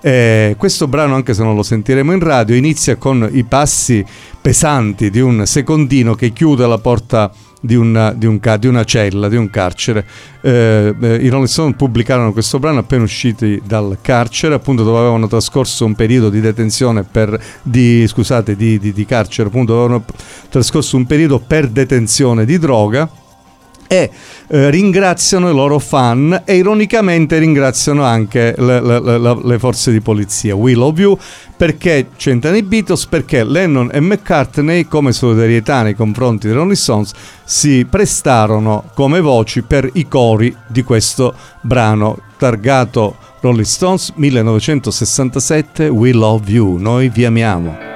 Eh, 0.00 0.54
questo 0.58 0.88
brano, 0.88 1.14
anche 1.14 1.34
se 1.34 1.42
non 1.42 1.54
lo 1.54 1.62
sentiremo 1.62 2.12
in 2.12 2.20
radio, 2.20 2.54
inizia 2.54 2.96
con 2.96 3.28
i 3.32 3.44
passi 3.44 4.04
pesanti 4.40 5.08
di 5.10 5.20
un 5.20 5.46
secondino 5.46 6.14
che 6.14 6.32
chiude 6.32 6.66
la 6.66 6.78
porta 6.78 7.32
di 7.66 7.74
una, 7.74 8.12
di 8.12 8.24
un 8.24 8.40
di 8.58 8.66
una 8.66 8.84
cella, 8.84 9.28
di 9.28 9.36
un 9.36 9.50
carcere. 9.50 10.06
Eh, 10.40 10.94
eh, 10.98 11.14
I 11.16 11.28
Rolling 11.28 11.48
Stone 11.48 11.74
pubblicarono 11.74 12.32
questo 12.32 12.58
brano 12.58 12.78
appena 12.78 13.02
usciti 13.02 13.60
dal 13.64 13.98
carcere, 14.00 14.54
appunto 14.54 14.84
dove 14.84 14.98
avevano 14.98 15.26
trascorso 15.26 15.84
un 15.84 15.94
periodo 15.94 16.30
di 16.30 16.40
detenzione 16.40 17.02
per 17.02 17.38
di 17.62 18.06
scusate, 18.06 18.56
di, 18.56 18.78
di- 18.78 18.92
di 18.92 19.04
carcere, 19.04 19.48
appunto 19.48 19.72
dove 19.72 19.84
avevano 19.84 20.04
trascorso 20.48 20.96
un 20.96 21.04
periodo 21.04 21.40
per 21.40 21.68
detenzione 21.68 22.44
di 22.44 22.58
droga. 22.58 23.24
E 23.88 24.10
eh, 24.48 24.70
ringraziano 24.70 25.48
i 25.50 25.52
loro 25.54 25.78
fan 25.78 26.42
e 26.44 26.56
ironicamente 26.56 27.38
ringraziano 27.38 28.02
anche 28.04 28.54
le, 28.56 28.80
le- 28.80 29.00
le- 29.00 29.40
le 29.42 29.58
forze 29.58 29.90
di 29.92 30.00
polizia. 30.00 30.54
We 30.54 30.74
love 30.74 31.00
you 31.00 31.18
perché 31.56 32.08
c'entrano 32.16 32.56
i 32.56 32.62
Beatles, 32.62 33.06
perché 33.06 33.42
Lennon 33.44 33.90
e 33.92 34.00
McCartney 34.00 34.84
come 34.86 35.12
solidarietà 35.12 35.82
nei 35.82 35.94
confronti 35.94 36.46
dei 36.46 36.56
Rolling 36.56 36.74
Stones 36.76 37.12
si 37.44 37.86
prestarono 37.88 38.90
come 38.94 39.20
voci 39.20 39.62
per 39.62 39.88
i 39.94 40.06
cori 40.08 40.54
di 40.66 40.82
questo 40.82 41.34
brano 41.62 42.18
targato 42.36 43.16
Rolling 43.40 43.64
Stones 43.64 44.12
1967 44.16 45.88
We 45.88 46.12
love 46.12 46.50
you, 46.50 46.76
noi 46.76 47.08
vi 47.08 47.24
amiamo. 47.24 47.95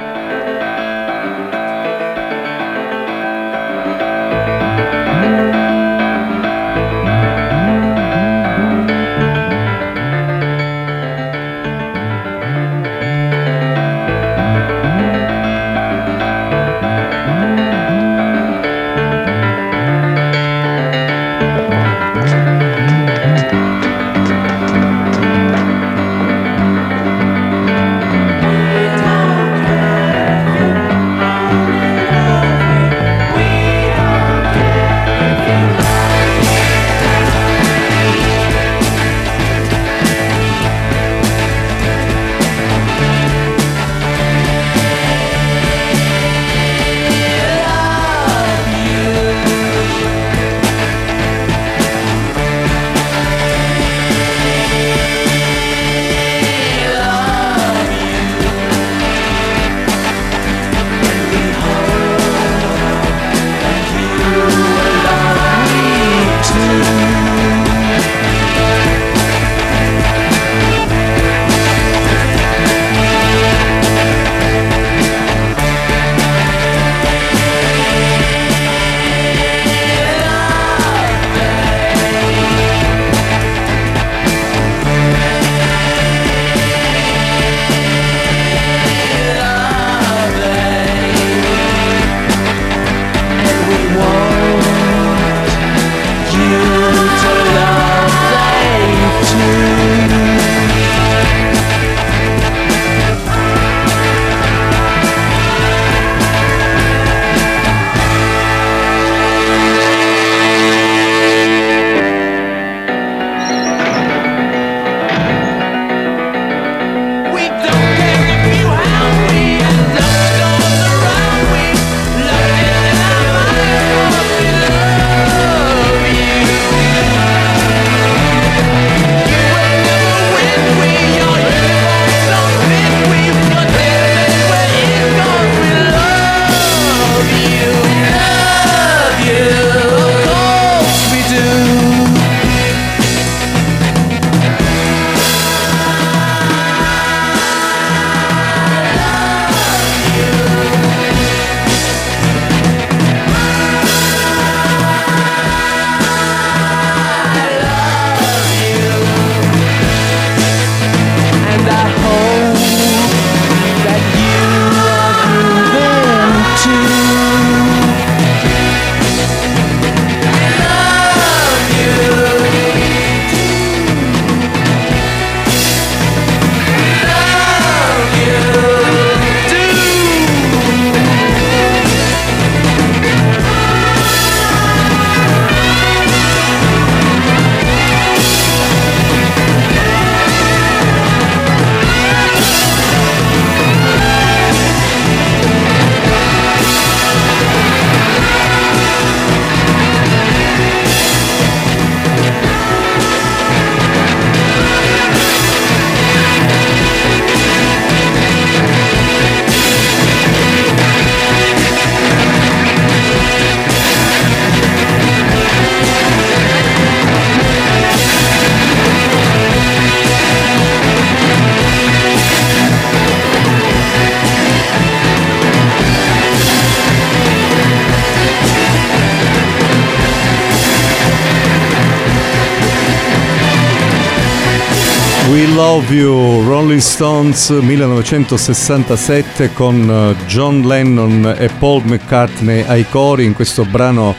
Rolling 236.80 236.80
Stones 236.80 237.50
1967 237.50 239.52
con 239.52 239.90
eh, 239.90 240.16
John 240.26 240.62
Lennon 240.62 241.34
e 241.36 241.50
Paul 241.58 241.82
McCartney 241.84 242.64
ai 242.66 242.88
cori 242.88 243.24
in 243.24 243.34
questo 243.34 243.66
brano 243.66 244.14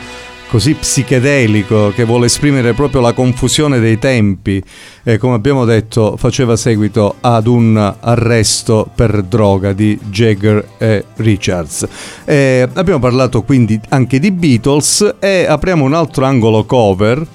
così 0.47 0.75
psichedelico 0.75 1.91
che 1.91 2.03
vuole 2.03 2.27
esprimere 2.27 2.73
proprio 2.73 3.01
la 3.01 3.13
confusione 3.13 3.79
dei 3.79 3.97
tempi 3.97 4.63
e 5.01 5.17
come 5.17 5.33
abbiamo 5.33 5.65
detto 5.65 6.17
faceva 6.17 6.55
seguito 6.55 7.15
ad 7.21 7.47
un 7.47 7.95
arresto 7.99 8.87
per 8.93 9.23
droga 9.23 9.73
di 9.73 9.97
Jagger 10.09 10.73
e 10.77 11.05
Richards. 11.15 11.87
E 12.25 12.69
abbiamo 12.73 12.99
parlato 12.99 13.41
quindi 13.41 13.79
anche 13.89 14.19
di 14.19 14.31
Beatles 14.31 15.15
e 15.19 15.47
apriamo 15.47 15.83
un 15.83 15.93
altro 15.93 16.25
angolo 16.25 16.63
cover 16.65 17.25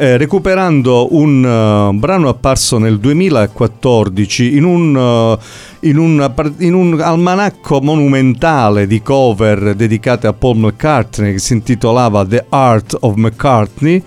eh, 0.00 0.16
recuperando 0.16 1.12
un 1.16 1.44
eh, 1.44 1.98
brano 1.98 2.28
apparso 2.28 2.78
nel 2.78 3.00
2014 3.00 4.56
in 4.56 4.62
un, 4.62 4.96
eh, 4.96 5.88
in 5.88 5.98
un, 5.98 6.32
in 6.58 6.74
un 6.74 7.00
almanacco 7.00 7.80
monumentale 7.80 8.86
di 8.86 9.02
cover 9.02 9.74
dedicate 9.74 10.28
a 10.28 10.32
Paul 10.32 10.58
McCartney 10.58 11.32
che 11.32 11.38
si 11.40 11.54
intitolava 11.54 12.24
The 12.24 12.44
Art 12.48 12.96
of 13.00 13.16
McCartney 13.16 14.02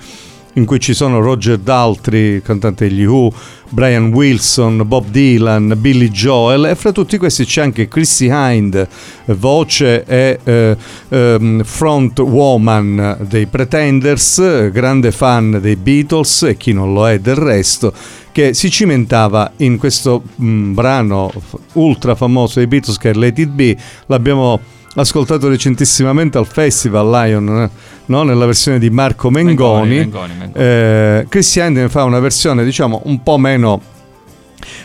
in 0.54 0.66
cui 0.66 0.80
ci 0.80 0.94
sono 0.94 1.20
Roger 1.20 1.58
Daltrey, 1.58 2.42
cantante 2.42 2.88
degli 2.88 3.06
Who, 3.06 3.32
Brian 3.70 4.12
Wilson, 4.12 4.84
Bob 4.86 5.10
Dylan, 5.10 5.76
Billy 5.78 6.10
Joel 6.10 6.66
e 6.66 6.76
fra 6.76 6.92
tutti 6.92 7.18
questi 7.18 7.46
c'è 7.46 7.62
anche 7.62 7.88
Chrissy 7.88 8.28
Hind, 8.30 8.88
voce 9.26 10.04
e 10.04 10.40
eh, 10.44 10.78
ehm, 11.10 11.64
front 11.64 12.20
woman 12.20 13.18
dei 13.30 13.46
Pretenders, 13.46 14.70
grande 14.72 15.12
fan 15.12 15.60
dei 15.62 15.78
Beatles 15.78 16.44
e 16.44 16.58
chi 16.58 16.74
non 16.74 16.94
lo 16.94 17.08
è 17.08 17.20
del 17.20 17.36
resto, 17.36 17.94
che 18.34 18.54
si 18.54 18.70
cimentava 18.70 19.54
in 19.58 19.78
questo 19.78 20.22
mh, 20.36 20.74
brano 20.74 21.32
ultra 21.74 22.16
famoso 22.16 22.60
dei 22.60 22.68
Beatles 22.68 22.98
che 22.98 23.12
è 23.12 23.14
Let 23.14 23.40
It 23.40 23.50
Be, 23.50 23.78
l'abbiamo 24.08 24.60
ascoltato 24.96 25.48
recentissimamente 25.48 26.38
al 26.38 26.48
Festival 26.48 27.10
Lion, 27.10 27.48
eh, 27.50 27.70
no? 28.08 28.24
nella 28.24 28.46
versione 28.46 28.80
di 28.80 28.90
Marco 28.90 29.30
Mengoni. 29.30 29.96
Mengoni, 29.96 30.34
Mengoni. 30.38 30.64
Eh, 30.66 31.26
Christian 31.30 31.74
ne 31.74 31.90
fa 31.90 32.04
una 32.04 32.20
versione 32.20 32.64
diciamo 32.64 33.02
un 33.06 33.24
po' 33.24 33.38
meno 33.38 33.82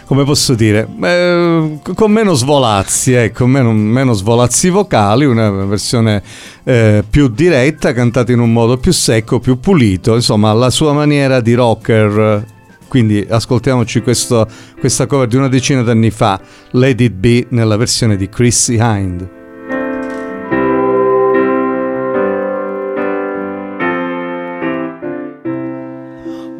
come 0.06 0.24
posso 0.24 0.54
dire, 0.54 0.88
eh, 1.02 1.78
con 1.94 2.10
meno 2.10 2.32
svolazzi, 2.34 3.12
ecco, 3.12 3.46
meno, 3.46 3.72
meno 3.72 4.12
svolazzi 4.12 4.70
vocali, 4.70 5.24
una 5.24 5.50
versione 5.50 6.22
eh, 6.64 7.04
più 7.08 7.28
diretta, 7.28 7.92
cantata 7.92 8.32
in 8.32 8.38
un 8.38 8.52
modo 8.52 8.78
più 8.78 8.92
secco, 8.92 9.40
più 9.40 9.58
pulito, 9.58 10.14
insomma, 10.14 10.52
la 10.52 10.70
sua 10.70 10.92
maniera 10.92 11.40
di 11.40 11.54
rocker. 11.54 12.54
Quindi 12.88 13.26
ascoltiamoci 13.28 14.00
questo- 14.00 14.46
questa 14.78 15.06
cover 15.06 15.26
di 15.26 15.36
una 15.36 15.48
decina 15.48 15.82
d'anni 15.82 16.10
fa, 16.10 16.40
Let 16.70 17.00
It 17.00 17.12
Be, 17.12 17.46
nella 17.50 17.76
versione 17.76 18.16
di 18.16 18.28
Chrissy 18.28 18.78
Hind. 18.80 19.35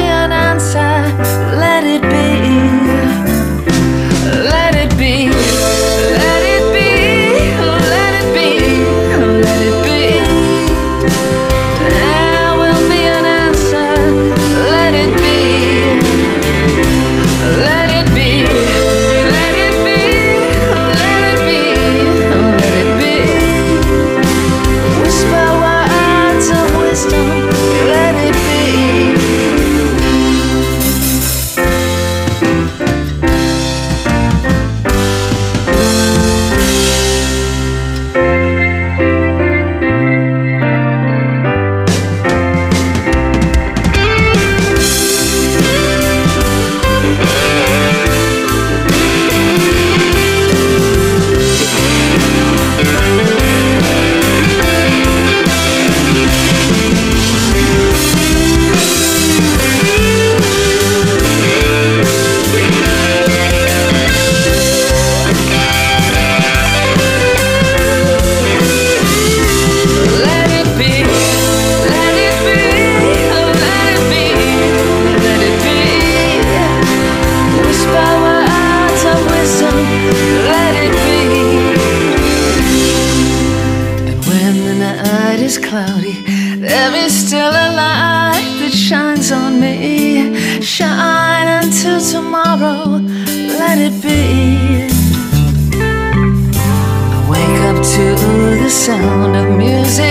sound 98.91 99.35
of 99.37 99.57
music. 99.57 100.10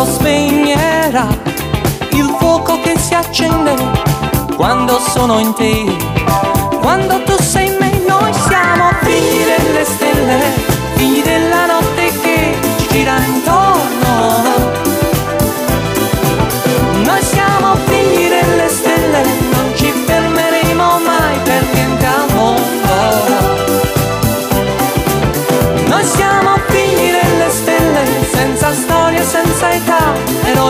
Tutto 0.00 0.04
spegnerà 0.04 1.26
il 2.12 2.34
fuoco 2.38 2.80
che 2.80 2.98
si 2.98 3.14
accende 3.14 3.74
quando 4.56 4.98
sono 4.98 5.38
in 5.38 5.52
te. 5.54 5.84
Quando 6.80 7.19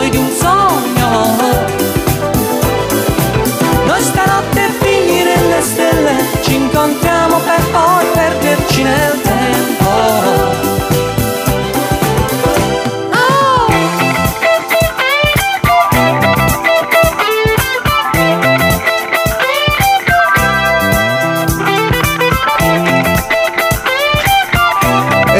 eroi 0.01 0.09
di 0.09 0.17
un 0.17 0.60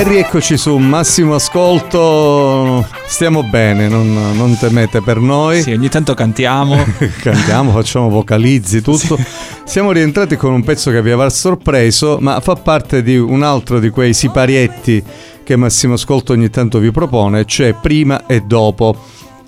E 0.01 0.03
rieccoci 0.03 0.57
su 0.57 0.77
Massimo 0.77 1.35
Ascolto. 1.35 2.83
Stiamo 3.05 3.43
bene, 3.43 3.87
non, 3.87 4.11
non 4.35 4.57
temete 4.57 4.99
per 4.99 5.19
noi. 5.19 5.61
Sì, 5.61 5.73
ogni 5.73 5.89
tanto 5.89 6.15
cantiamo. 6.15 6.83
Cantiamo, 7.21 7.69
facciamo 7.69 8.09
vocalizzi, 8.09 8.81
tutto. 8.81 9.15
Siamo 9.63 9.91
rientrati 9.91 10.37
con 10.37 10.53
un 10.53 10.63
pezzo 10.63 10.89
che 10.89 11.03
vi 11.03 11.11
avrà 11.11 11.29
sorpreso, 11.29 12.17
ma 12.19 12.39
fa 12.39 12.55
parte 12.55 13.03
di 13.03 13.15
un 13.15 13.43
altro 13.43 13.79
di 13.79 13.91
quei 13.91 14.15
siparietti 14.15 15.03
che 15.43 15.55
Massimo 15.55 15.93
Ascolto 15.93 16.33
ogni 16.33 16.49
tanto 16.49 16.79
vi 16.79 16.89
propone, 16.89 17.45
cioè 17.45 17.75
prima 17.79 18.25
e 18.25 18.41
dopo. 18.41 18.97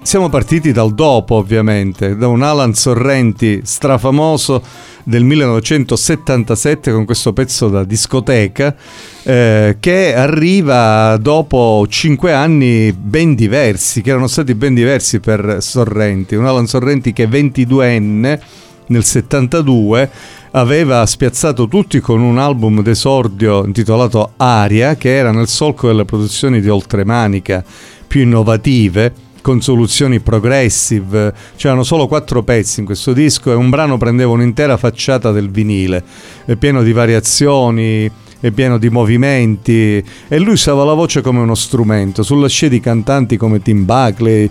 Siamo 0.03 0.27
partiti 0.29 0.73
dal 0.73 0.93
dopo, 0.93 1.35
ovviamente, 1.35 2.15
da 2.17 2.27
un 2.27 2.43
Alan 2.43 2.75
Sorrenti 2.75 3.61
strafamoso 3.63 4.61
del 5.03 5.23
1977 5.23 6.91
con 6.91 7.05
questo 7.05 7.31
pezzo 7.31 7.69
da 7.69 7.83
discoteca 7.83 8.75
eh, 9.23 9.77
che 9.79 10.13
arriva 10.13 11.17
dopo 11.17 11.85
cinque 11.89 12.33
anni 12.33 12.91
ben 12.91 13.33
diversi, 13.33 14.01
che 14.01 14.11
erano 14.11 14.27
stati 14.27 14.53
ben 14.53 14.75
diversi 14.75 15.19
per 15.19 15.57
Sorrenti. 15.61 16.35
Un 16.35 16.45
Alan 16.45 16.67
Sorrenti 16.67 17.13
che 17.13 17.27
22enne 17.27 18.39
nel 18.87 19.03
72 19.03 20.11
aveva 20.51 21.05
spiazzato 21.05 21.67
tutti 21.67 21.99
con 22.01 22.21
un 22.21 22.37
album 22.37 22.83
d'esordio 22.83 23.65
intitolato 23.65 24.33
Aria 24.35 24.95
che 24.95 25.15
era 25.15 25.31
nel 25.31 25.47
solco 25.47 25.87
delle 25.87 26.05
produzioni 26.05 26.59
di 26.59 26.69
Oltremanica 26.69 27.63
più 28.05 28.21
innovative 28.21 29.31
con 29.43 29.61
soluzioni 29.61 30.21
progressive. 30.21 31.31
C'erano 31.55 31.83
solo 31.83 32.07
quattro 32.07 32.41
pezzi 32.41 32.79
in 32.79 32.87
questo 32.87 33.13
disco 33.13 33.51
e 33.51 33.55
un 33.55 33.69
brano 33.69 33.97
prendeva 33.97 34.31
un'intera 34.31 34.77
facciata 34.77 35.31
del 35.31 35.51
vinile, 35.51 36.03
è 36.45 36.55
pieno 36.55 36.81
di 36.81 36.93
variazioni, 36.93 38.09
è 38.39 38.51
pieno 38.51 38.79
di 38.79 38.89
movimenti 38.89 40.03
e 40.27 40.39
lui 40.39 40.53
usava 40.53 40.83
la 40.83 40.93
voce 40.93 41.21
come 41.21 41.39
uno 41.39 41.55
strumento. 41.55 42.23
Sulla 42.23 42.47
scia 42.47 42.69
di 42.69 42.79
cantanti 42.79 43.37
come 43.37 43.61
Tim 43.61 43.85
Buckley, 43.85 44.49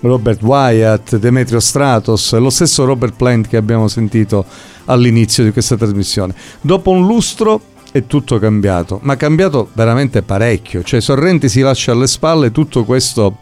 Robert 0.00 0.42
Wyatt, 0.42 1.16
Demetrio 1.16 1.60
Stratos 1.60 2.34
lo 2.34 2.50
stesso 2.50 2.84
Robert 2.84 3.14
Plant 3.16 3.48
che 3.48 3.56
abbiamo 3.56 3.88
sentito 3.88 4.44
all'inizio 4.84 5.42
di 5.42 5.52
questa 5.52 5.76
trasmissione. 5.76 6.34
Dopo 6.60 6.90
un 6.90 7.06
lustro 7.06 7.60
è 7.90 8.06
tutto 8.06 8.38
cambiato, 8.38 8.98
ma 9.02 9.16
cambiato 9.16 9.70
veramente 9.72 10.22
parecchio. 10.22 10.82
Cioè 10.82 11.00
Sorrenti 11.00 11.48
si 11.48 11.60
lascia 11.60 11.92
alle 11.92 12.06
spalle 12.06 12.50
tutto 12.50 12.84
questo 12.84 13.38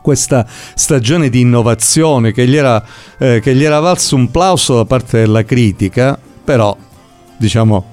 questa 0.00 0.46
stagione 0.74 1.28
di 1.28 1.40
innovazione 1.40 2.32
che 2.32 2.46
gli, 2.46 2.56
era, 2.56 2.82
eh, 3.18 3.40
che 3.40 3.54
gli 3.54 3.64
era 3.64 3.80
valso 3.80 4.16
un 4.16 4.30
plauso 4.30 4.76
da 4.76 4.84
parte 4.84 5.18
della 5.18 5.44
critica, 5.44 6.18
però 6.44 6.76
diciamo 7.38 7.86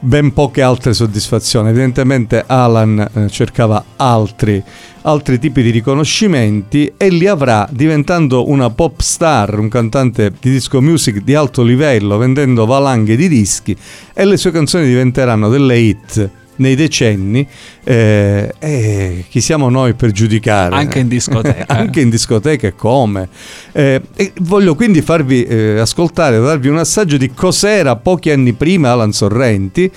ben 0.00 0.32
poche 0.32 0.62
altre 0.62 0.94
soddisfazioni. 0.94 1.68
Evidentemente 1.68 2.42
Alan 2.46 3.08
eh, 3.12 3.28
cercava 3.28 3.84
altri, 3.96 4.62
altri 5.02 5.38
tipi 5.38 5.62
di 5.62 5.70
riconoscimenti 5.70 6.92
e 6.96 7.10
li 7.10 7.26
avrà 7.26 7.68
diventando 7.70 8.48
una 8.48 8.70
pop 8.70 9.00
star, 9.00 9.58
un 9.58 9.68
cantante 9.68 10.32
di 10.40 10.50
disco 10.50 10.80
music 10.80 11.22
di 11.22 11.34
alto 11.34 11.62
livello, 11.62 12.16
vendendo 12.16 12.66
valanghe 12.66 13.14
di 13.14 13.28
dischi 13.28 13.76
e 14.14 14.24
le 14.24 14.36
sue 14.36 14.50
canzoni 14.50 14.86
diventeranno 14.86 15.48
delle 15.48 15.78
hit 15.78 16.30
nei 16.58 16.74
decenni 16.74 17.46
eh, 17.84 18.54
e 18.58 19.24
chi 19.28 19.40
siamo 19.40 19.68
noi 19.68 19.94
per 19.94 20.12
giudicare? 20.12 20.76
Anche 20.76 21.00
in 21.00 21.08
discoteca. 21.08 21.64
Anche 21.74 22.00
in 22.00 22.10
discoteca 22.10 22.68
e 22.68 22.74
come. 22.74 23.28
Eh, 23.72 24.00
voglio 24.40 24.74
quindi 24.74 25.02
farvi 25.02 25.44
eh, 25.44 25.78
ascoltare, 25.78 26.38
darvi 26.38 26.68
un 26.68 26.78
assaggio 26.78 27.16
di 27.16 27.32
cos'era 27.32 27.96
pochi 27.96 28.30
anni 28.30 28.52
prima 28.52 28.92
Alan 28.92 29.12
Sorrenti 29.12 29.90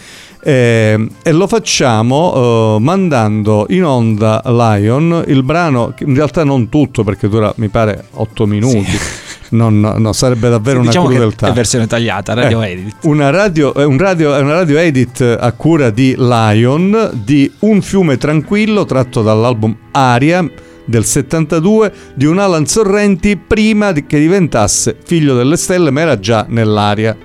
eh, 0.43 1.07
e 1.21 1.31
lo 1.31 1.47
facciamo 1.47 2.33
eh, 2.77 2.79
mandando 2.79 3.65
in 3.69 3.83
onda 3.83 4.41
Lion 4.45 5.23
il 5.27 5.43
brano, 5.43 5.93
che 5.95 6.03
in 6.03 6.15
realtà 6.15 6.43
non 6.43 6.69
tutto 6.69 7.03
perché 7.03 7.29
dura 7.29 7.53
mi 7.57 7.69
pare 7.69 8.05
8 8.11 8.45
minuti. 8.45 8.91
Non, 9.51 9.79
no, 9.79 10.13
sarebbe 10.13 10.49
davvero 10.49 10.81
Sì, 10.81 10.87
diciamo 10.87 11.05
una 11.05 11.13
che 11.13 11.19
crudeltà. 11.19 11.47
è 11.49 11.51
versione 11.53 11.87
tagliata, 11.87 12.33
radio 12.33 12.61
Eh, 12.61 12.71
edit. 12.71 12.95
Una 13.03 13.29
radio, 13.29 13.73
un 13.75 13.97
radio, 13.97 14.29
una 14.39 14.53
radio 14.53 14.77
edit 14.77 15.37
a 15.39 15.51
cura 15.53 15.89
di 15.89 16.15
Lion 16.17 17.09
di 17.23 17.51
Un 17.59 17.81
fiume 17.81 18.17
tranquillo 18.17 18.85
tratto 18.85 19.21
dall'album 19.21 19.75
Aria 19.91 20.49
del 20.85 21.05
72 21.05 21.91
di 22.15 22.25
un 22.25 22.39
Alan 22.39 22.65
Sorrenti 22.65 23.35
prima 23.37 23.91
di- 23.91 24.05
che 24.05 24.19
diventasse 24.19 24.95
figlio 25.03 25.35
delle 25.35 25.57
stelle 25.57 25.91
ma 25.91 26.01
era 26.01 26.17
già 26.19 26.45
nell'aria. 26.47 27.15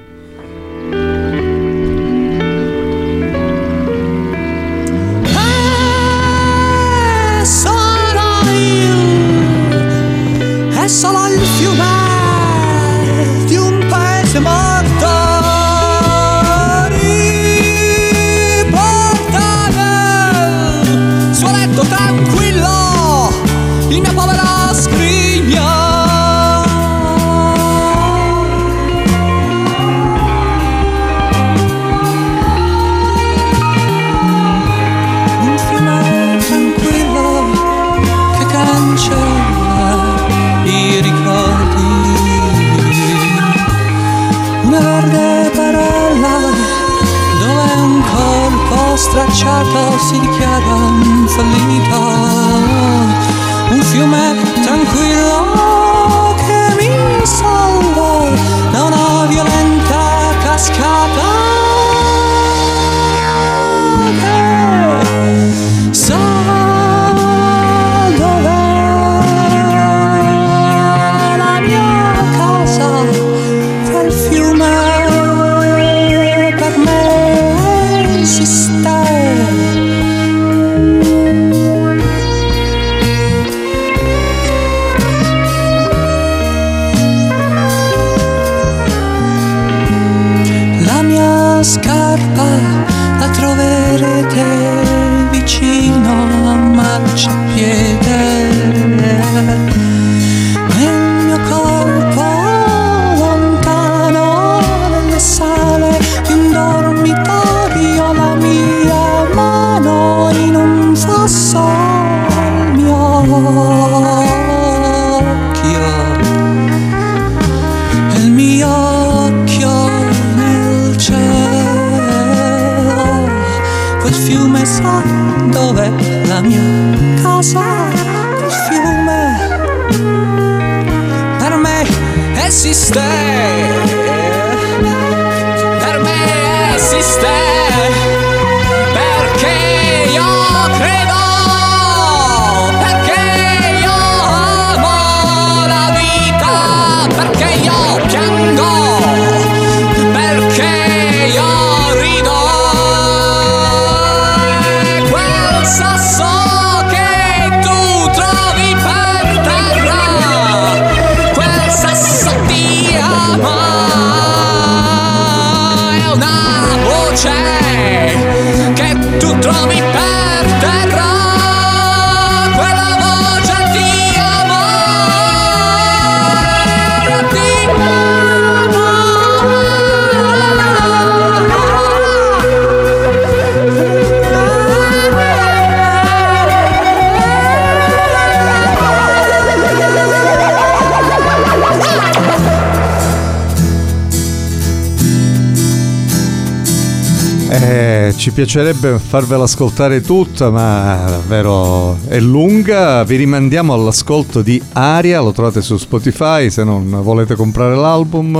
Ci 198.26 198.32
piacerebbe 198.32 198.98
farvela 198.98 199.44
ascoltare 199.44 200.00
tutta, 200.00 200.50
ma 200.50 201.04
davvero 201.06 201.96
è 202.08 202.18
lunga. 202.18 203.04
Vi 203.04 203.14
rimandiamo 203.14 203.72
all'ascolto 203.72 204.42
di 204.42 204.60
Aria, 204.72 205.20
lo 205.20 205.30
trovate 205.30 205.62
su 205.62 205.76
Spotify 205.76 206.50
se 206.50 206.64
non 206.64 206.90
volete 207.04 207.36
comprare 207.36 207.76
l'album, 207.76 208.34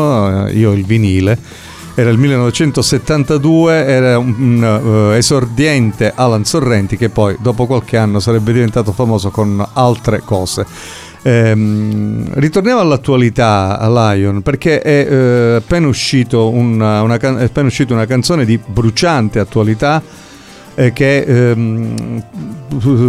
eh, 0.49 0.53
io 0.55 0.73
il 0.73 0.85
vinile. 0.85 1.39
Era 1.95 2.11
il 2.11 2.19
1972, 2.19 3.87
era 3.87 4.19
un, 4.19 5.11
eh, 5.13 5.19
esordiente 5.19 6.13
Alan 6.13 6.45
Sorrenti 6.45 6.97
che 6.97 7.09
poi 7.09 7.37
dopo 7.39 7.67
qualche 7.67 7.97
anno 7.97 8.19
sarebbe 8.19 8.53
diventato 8.53 8.91
famoso 8.91 9.31
con 9.31 9.65
altre 9.75 10.21
cose. 10.25 10.67
Ehm, 11.27 12.35
ritorniamo 12.35 12.79
all'attualità, 12.79 13.81
a 13.81 14.15
Lion, 14.15 14.43
perché 14.43 14.81
è 14.81 15.09
eh, 15.11 15.55
appena, 15.57 15.89
uscito 15.89 16.51
una, 16.51 17.03
una 17.03 17.17
can- 17.17 17.39
è 17.39 17.45
appena 17.45 17.67
uscita 17.67 17.95
una 17.95 18.07
canzone 18.07 18.45
di 18.45 18.57
bruciante 18.65 19.41
attualità 19.41 20.01
eh, 20.77 20.93
che 20.93 21.23
ehm, 21.23 22.23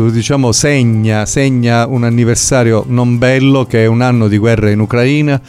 diciamo 0.09 0.51
segna, 0.51 1.27
segna 1.27 1.85
un 1.85 2.05
anniversario 2.05 2.85
non 2.87 3.19
bello 3.19 3.65
che 3.65 3.83
è 3.83 3.85
un 3.85 4.01
anno 4.01 4.27
di 4.27 4.39
guerra 4.39 4.71
in 4.71 4.79
Ucraina. 4.79 5.39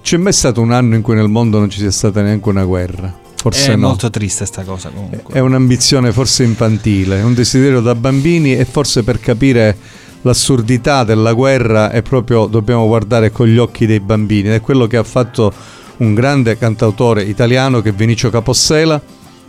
C'è 0.00 0.16
mai 0.16 0.32
stato 0.32 0.62
un 0.62 0.72
anno 0.72 0.94
in 0.94 1.02
cui 1.02 1.16
nel 1.16 1.28
mondo 1.28 1.58
non 1.58 1.68
ci 1.68 1.78
sia 1.78 1.90
stata 1.90 2.22
neanche 2.22 2.48
una 2.48 2.64
guerra? 2.64 3.12
Forse 3.36 3.72
È 3.72 3.76
no. 3.76 3.88
molto 3.88 4.08
triste 4.08 4.46
sta 4.46 4.62
cosa 4.62 4.88
comunque. 4.88 5.34
È 5.34 5.40
un'ambizione 5.40 6.10
forse 6.10 6.42
infantile, 6.42 7.20
un 7.20 7.34
desiderio 7.34 7.82
da 7.82 7.94
bambini 7.94 8.56
e 8.56 8.64
forse 8.64 9.02
per 9.02 9.20
capire 9.20 9.76
l'assurdità 10.24 11.04
della 11.04 11.32
guerra 11.32 11.90
è 11.90 12.02
proprio 12.02 12.46
dobbiamo 12.46 12.86
guardare 12.86 13.30
con 13.30 13.46
gli 13.46 13.58
occhi 13.58 13.86
dei 13.86 14.00
bambini. 14.00 14.48
È 14.48 14.60
quello 14.60 14.86
che 14.86 14.96
ha 14.96 15.04
fatto 15.04 15.52
un 15.98 16.12
grande 16.14 16.58
cantautore 16.58 17.22
italiano 17.22 17.80
che 17.80 17.90
è 17.90 17.92
Vinicio 17.92 18.30
Capossela 18.30 19.00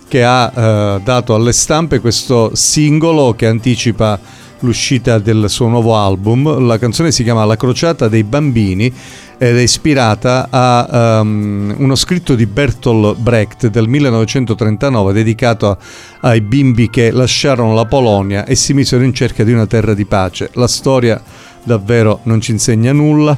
che 0.07 0.23
ha 0.23 0.51
eh, 0.55 1.01
dato 1.03 1.33
alle 1.33 1.51
stampe 1.51 1.99
questo 1.99 2.51
singolo 2.53 3.33
che 3.33 3.47
anticipa 3.47 4.19
l'uscita 4.59 5.19
del 5.19 5.45
suo 5.49 5.67
nuovo 5.67 5.95
album. 5.95 6.65
La 6.65 6.77
canzone 6.77 7.11
si 7.11 7.23
chiama 7.23 7.45
La 7.45 7.57
crociata 7.57 8.07
dei 8.07 8.23
bambini 8.23 8.91
ed 9.37 9.57
è 9.57 9.61
ispirata 9.61 10.47
a 10.49 11.19
um, 11.21 11.73
uno 11.77 11.95
scritto 11.95 12.35
di 12.35 12.45
Bertolt 12.45 13.17
Brecht 13.17 13.67
del 13.67 13.87
1939 13.87 15.13
dedicato 15.13 15.77
ai 16.21 16.41
bimbi 16.41 16.89
che 16.89 17.11
lasciarono 17.11 17.73
la 17.73 17.85
Polonia 17.85 18.45
e 18.45 18.55
si 18.55 18.73
misero 18.73 19.03
in 19.03 19.13
cerca 19.13 19.43
di 19.43 19.51
una 19.51 19.67
terra 19.67 19.93
di 19.93 20.05
pace. 20.05 20.49
La 20.53 20.67
storia 20.67 21.21
davvero 21.63 22.19
non 22.23 22.39
ci 22.41 22.51
insegna 22.51 22.93
nulla 22.93 23.37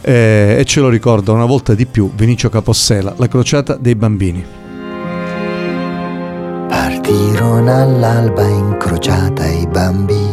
eh, 0.00 0.56
e 0.58 0.64
ce 0.64 0.80
lo 0.80 0.88
ricorda 0.88 1.32
una 1.32 1.46
volta 1.46 1.74
di 1.74 1.86
più 1.86 2.10
Vinicio 2.14 2.48
Capossela, 2.48 3.14
La 3.16 3.28
crociata 3.28 3.76
dei 3.76 3.94
bambini. 3.94 4.44
Partirono 6.68 7.82
all'alba 7.82 8.46
incrociata 8.46 9.46
i 9.46 9.66
bambini, 9.66 10.31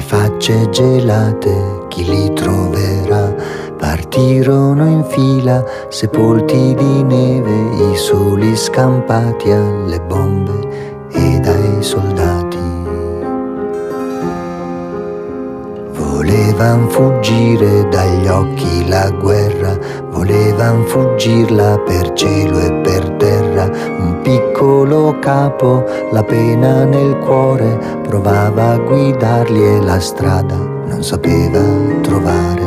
le 0.00 0.06
facce 0.06 0.68
gelate, 0.70 1.84
chi 1.88 2.04
li 2.04 2.32
troverà? 2.32 3.34
Partirono 3.76 4.86
in 4.86 5.04
fila, 5.04 5.62
sepolti 5.88 6.74
di 6.74 7.02
neve, 7.02 7.92
i 7.92 7.96
soli 7.96 8.56
scampati 8.56 9.50
alle 9.50 10.00
bombe 10.00 11.06
ed 11.12 11.46
ai 11.46 11.82
soldati. 11.82 12.58
Volevan 15.92 16.88
fuggire 16.88 17.88
dagli 17.88 18.26
occhi 18.26 18.88
la 18.88 19.10
guerra, 19.10 19.78
volevan 20.10 20.84
fuggirla 20.84 21.78
per 21.78 22.12
cielo 22.14 22.58
e 22.58 22.72
per 22.82 23.10
terra. 23.18 23.64
Un 23.64 24.20
piccolo 24.22 24.49
capo, 25.20 25.84
la 26.10 26.22
pena 26.22 26.84
nel 26.84 27.16
cuore, 27.18 27.78
provava 28.02 28.72
a 28.72 28.78
guidarli 28.78 29.62
e 29.62 29.80
la 29.80 29.98
strada 30.00 30.56
non 30.56 31.02
sapeva 31.02 31.62
trovare. 32.02 32.62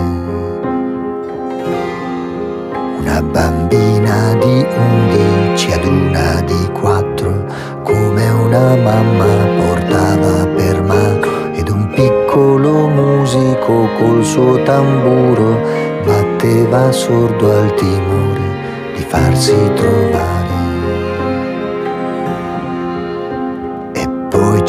Una 2.99 3.21
bambina 3.21 4.33
di 4.39 4.65
undici 4.75 5.71
ad 5.71 5.85
una 5.85 6.41
di 6.41 6.71
quattro, 6.79 7.45
come 7.83 8.29
una 8.29 8.75
mamma 8.75 9.31
portava 9.61 10.45
per 10.55 10.81
mano 10.81 11.53
ed 11.53 11.69
un 11.69 11.91
piccolo 11.93 12.87
musico 12.87 13.87
col 13.99 14.23
suo 14.23 14.63
tamburo 14.63 15.59
batteva 16.05 16.91
sordo 16.91 17.51
al 17.51 17.73
timore 17.75 18.95
di 18.95 19.03
farsi 19.03 19.53
trovare. 19.75 20.42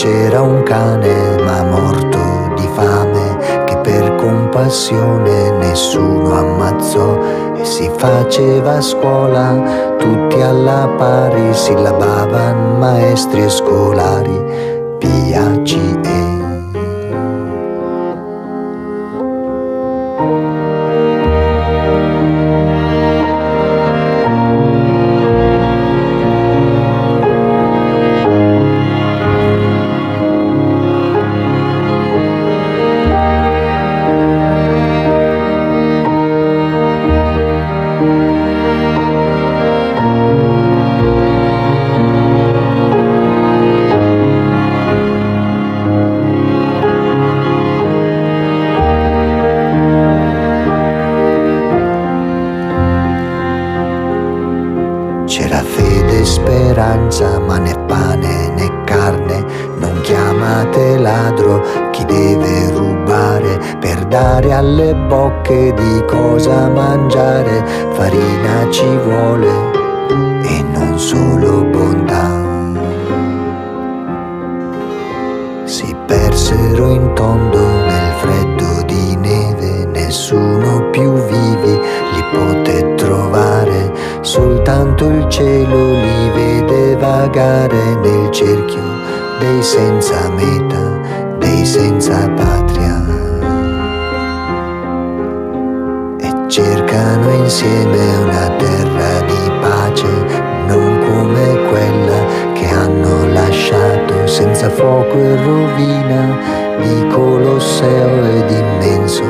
C'era 0.05 0.43
un 0.43 0.63
cane 0.65 1.43
ma 1.45 1.63
morto 1.63 2.53
di 2.57 2.69
fame 2.75 3.65
che 3.65 3.75
per 3.79 4.17
compassione 4.17 5.51
nessuno 5.53 6.35
ammazzò 6.35 7.55
e 7.57 7.65
si 7.65 7.91
faceva 7.97 8.77
a 8.77 8.81
scuola 8.83 9.97
tutti 9.97 10.43
alla 10.43 10.93
pari 10.99 11.55
sillabavan 11.55 12.77
maestri 12.79 13.45
e 13.45 13.49
scolari 13.49 14.45
PACE. 14.99 15.94
Bontà. 71.85 72.43
Si 75.65 75.95
persero 76.07 76.91
in 76.91 77.13
tondo 77.15 77.59
nel 77.59 78.13
freddo 78.21 78.83
di 78.87 79.17
neve, 79.17 79.87
nessuno 79.87 80.89
più 80.91 81.13
vivi 81.13 81.81
li 82.13 82.25
poté 82.33 82.95
trovare. 82.95 83.93
Intanto 84.65 85.11
il 85.11 85.29
cielo 85.29 85.93
li 85.93 86.31
vede 86.31 86.97
vagare 86.97 87.97
nel 87.97 88.31
cerchio 88.31 88.83
dei 89.39 89.63
senza 89.63 90.31
meta, 90.31 91.37
dei 91.39 91.67
senza 91.67 92.27
patria. 92.31 93.05
E 96.19 96.49
cercano 96.49 97.31
insieme 97.35 98.14
fuoco 105.15 105.23
e 105.23 105.37
rovina 105.45 106.39
di 106.81 107.07
Colosseo 107.09 108.25
ed 108.37 108.51
immenso 108.51 109.23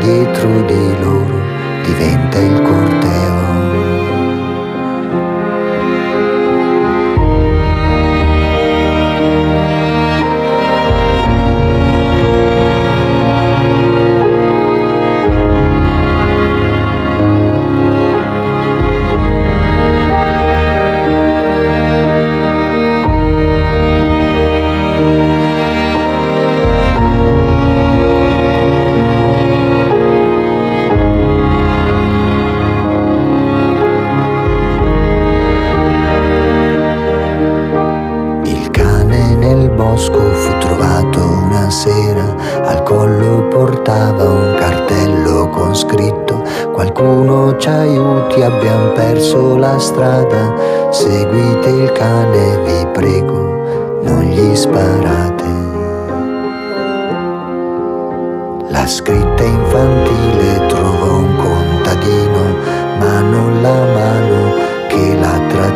dietro 0.00 0.62
di 0.62 1.00
loro 1.00 1.42
diventa 1.82 2.38
il 2.38 2.62
corteo. 2.62 2.93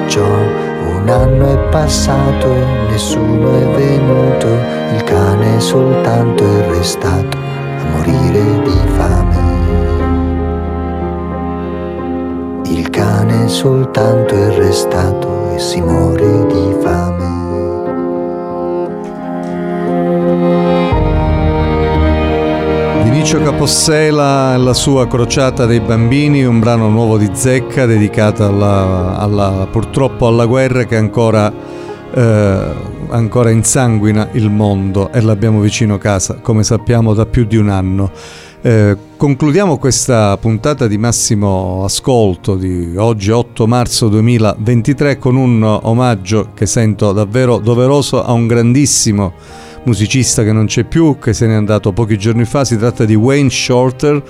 Tracciò. 0.08 0.26
Un 0.26 1.08
anno 1.08 1.52
è 1.52 1.58
passato 1.68 2.52
e 2.52 2.64
nessuno 2.90 3.54
è 3.54 3.66
venuto, 3.76 4.46
il 4.94 5.04
cane 5.04 5.60
soltanto 5.60 6.44
è 6.44 6.68
restato 6.70 7.36
a 7.36 7.84
morire 7.92 8.62
di 8.62 8.80
fame. 8.96 9.36
Il 12.64 12.90
cane 12.90 13.48
soltanto 13.48 14.34
è 14.34 14.56
restato 14.56 15.52
e 15.54 15.58
si 15.58 15.80
muore 15.80 16.46
di 16.46 16.76
fame. 16.80 17.47
Vinicio 23.18 23.42
Capossela 23.42 24.56
la 24.56 24.72
sua 24.72 25.08
Crociata 25.08 25.66
dei 25.66 25.80
bambini, 25.80 26.44
un 26.44 26.60
brano 26.60 26.88
nuovo 26.88 27.18
di 27.18 27.28
Zecca 27.32 27.84
dedicato 27.84 28.46
alla, 28.46 29.18
alla- 29.18 29.66
purtroppo 29.68 30.28
alla 30.28 30.46
guerra 30.46 30.84
che 30.84 30.94
ancora, 30.94 31.52
eh, 32.14 32.60
ancora 33.08 33.50
insanguina 33.50 34.28
il 34.34 34.48
mondo 34.50 35.10
e 35.10 35.20
l'abbiamo 35.20 35.58
vicino 35.58 35.98
casa, 35.98 36.34
come 36.40 36.62
sappiamo 36.62 37.12
da 37.12 37.26
più 37.26 37.44
di 37.44 37.56
un 37.56 37.70
anno. 37.70 38.12
Eh, 38.62 38.96
concludiamo 39.16 39.78
questa 39.78 40.36
puntata 40.36 40.86
di 40.86 40.96
massimo 40.96 41.82
ascolto 41.82 42.54
di 42.54 42.94
oggi 42.96 43.32
8 43.32 43.66
marzo 43.66 44.06
2023 44.08 45.18
con 45.18 45.34
un 45.34 45.64
omaggio 45.64 46.50
che 46.54 46.66
sento 46.66 47.10
davvero 47.10 47.58
doveroso 47.58 48.24
a 48.24 48.30
un 48.30 48.46
grandissimo 48.46 49.32
musicista 49.88 50.44
che 50.44 50.52
non 50.52 50.66
c'è 50.66 50.84
più, 50.84 51.18
che 51.18 51.32
se 51.32 51.46
n'è 51.46 51.54
andato 51.54 51.92
pochi 51.92 52.18
giorni 52.18 52.44
fa. 52.44 52.64
Si 52.64 52.76
tratta 52.76 53.06
di 53.06 53.14
Wayne 53.14 53.48
Shorter, 53.48 54.22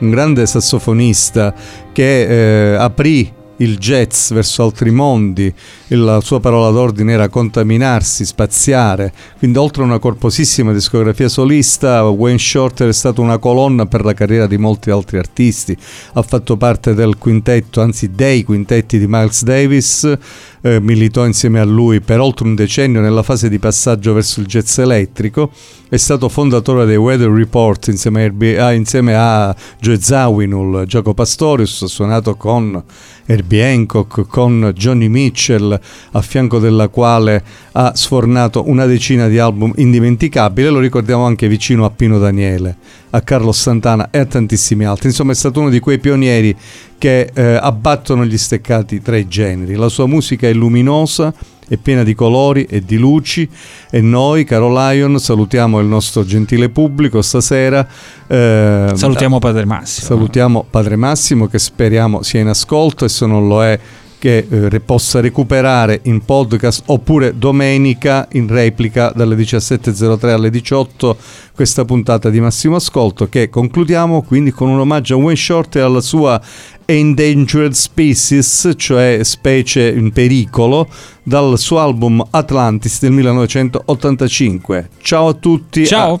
un 0.00 0.10
grande 0.10 0.44
sassofonista 0.46 1.54
che 1.92 2.72
eh, 2.72 2.74
aprì 2.74 3.32
il 3.58 3.78
jazz 3.78 4.32
verso 4.32 4.62
altri 4.62 4.90
mondi, 4.90 5.52
la 5.88 6.20
sua 6.20 6.40
parola 6.40 6.70
d'ordine 6.70 7.12
era 7.12 7.28
contaminarsi, 7.28 8.24
spaziare, 8.24 9.12
quindi 9.38 9.58
oltre 9.58 9.82
a 9.82 9.86
una 9.86 9.98
corposissima 9.98 10.72
discografia 10.72 11.28
solista, 11.28 12.04
Wayne 12.08 12.38
Shorter 12.38 12.88
è 12.88 12.92
stato 12.92 13.22
una 13.22 13.38
colonna 13.38 13.86
per 13.86 14.04
la 14.04 14.12
carriera 14.12 14.46
di 14.46 14.58
molti 14.58 14.90
altri 14.90 15.18
artisti, 15.18 15.76
ha 16.14 16.22
fatto 16.22 16.56
parte 16.56 16.94
del 16.94 17.16
quintetto, 17.18 17.80
anzi 17.80 18.10
dei 18.10 18.44
quintetti 18.44 18.98
di 18.98 19.06
Miles 19.06 19.42
Davis, 19.42 20.18
eh, 20.60 20.80
militò 20.80 21.24
insieme 21.24 21.60
a 21.60 21.64
lui 21.64 22.00
per 22.00 22.20
oltre 22.20 22.46
un 22.46 22.54
decennio 22.54 23.00
nella 23.00 23.22
fase 23.22 23.48
di 23.48 23.58
passaggio 23.58 24.12
verso 24.12 24.40
il 24.40 24.46
jazz 24.46 24.78
elettrico, 24.78 25.50
è 25.88 25.96
stato 25.96 26.28
fondatore 26.28 26.84
dei 26.84 26.96
Weather 26.96 27.30
Report 27.30 27.86
insieme 27.88 28.22
a, 28.22 28.24
Herbie- 28.24 28.58
ah, 28.58 28.72
insieme 28.72 29.14
a 29.14 29.54
Zawinul, 29.80 30.84
Gioco 30.84 31.14
Pastorius, 31.14 31.82
ha 31.82 31.86
suonato 31.86 32.34
con 32.34 32.82
Herbie 33.24 33.64
Hancock, 33.64 34.26
con 34.26 34.72
Johnny 34.74 35.06
Mitchell, 35.06 35.78
a 36.12 36.20
fianco 36.22 36.58
della 36.58 36.88
quale 36.88 37.42
ha 37.72 37.92
sfornato 37.94 38.68
una 38.68 38.86
decina 38.86 39.28
di 39.28 39.38
album 39.38 39.72
indimenticabili, 39.76 40.68
lo 40.68 40.80
ricordiamo 40.80 41.24
anche 41.24 41.46
vicino 41.46 41.84
a 41.84 41.90
Pino 41.90 42.18
Daniele, 42.18 42.76
a 43.10 43.20
Carlos 43.20 43.60
Santana 43.60 44.10
e 44.10 44.18
a 44.18 44.24
tantissimi 44.24 44.84
altri. 44.84 45.08
Insomma, 45.08 45.32
è 45.32 45.36
stato 45.36 45.60
uno 45.60 45.70
di 45.70 45.78
quei 45.78 45.98
pionieri 45.98 46.56
che 46.98 47.30
eh, 47.32 47.42
abbattono 47.60 48.24
gli 48.24 48.38
steccati 48.38 49.00
tra 49.00 49.16
i 49.16 49.28
generi. 49.28 49.76
La 49.76 49.88
sua 49.88 50.06
musica 50.06 50.48
è 50.48 50.52
luminosa, 50.52 51.32
è 51.68 51.76
piena 51.76 52.02
di 52.02 52.14
colori 52.14 52.64
e 52.64 52.84
di 52.84 52.96
luci 52.96 53.48
e 53.90 54.00
noi, 54.00 54.44
caro 54.44 54.72
Lion, 54.72 55.18
salutiamo 55.18 55.80
il 55.80 55.86
nostro 55.86 56.24
gentile 56.24 56.68
pubblico 56.68 57.22
stasera. 57.22 57.86
eh, 58.26 58.90
Salutiamo 58.94 59.38
Padre 59.38 59.64
Massimo. 59.64 60.06
Salutiamo 60.06 60.66
Padre 60.68 60.96
Massimo 60.96 61.46
che 61.46 61.58
speriamo 61.58 62.22
sia 62.22 62.40
in 62.40 62.48
ascolto 62.48 63.04
e 63.04 63.08
se 63.08 63.26
non 63.26 63.48
lo 63.48 63.64
è 63.64 63.78
che 64.18 64.46
eh, 64.48 64.80
possa 64.80 65.20
recuperare 65.20 66.00
in 66.04 66.24
podcast 66.24 66.84
oppure 66.86 67.36
domenica 67.36 68.28
in 68.32 68.46
replica 68.48 69.12
dalle 69.14 69.36
17.03 69.36 70.28
alle 70.28 70.50
18 70.50 71.16
questa 71.54 71.84
puntata 71.84 72.30
di 72.30 72.40
Massimo 72.40 72.76
Ascolto 72.76 73.28
che 73.28 73.48
concludiamo 73.48 74.22
quindi 74.22 74.50
con 74.50 74.68
un 74.68 74.80
omaggio 74.80 75.14
a 75.14 75.18
Wayne 75.18 75.36
Short 75.36 75.76
e 75.76 75.80
alla 75.80 76.00
sua 76.00 76.40
Endangered 76.86 77.72
Species, 77.72 78.72
cioè 78.76 79.20
specie 79.22 79.88
in 79.88 80.12
pericolo, 80.12 80.88
dal 81.22 81.58
suo 81.58 81.80
album 81.80 82.24
Atlantis 82.30 83.00
del 83.00 83.10
1985. 83.12 84.90
Ciao 85.02 85.28
a 85.28 85.34
tutti. 85.34 85.84
Ciao. 85.84 86.20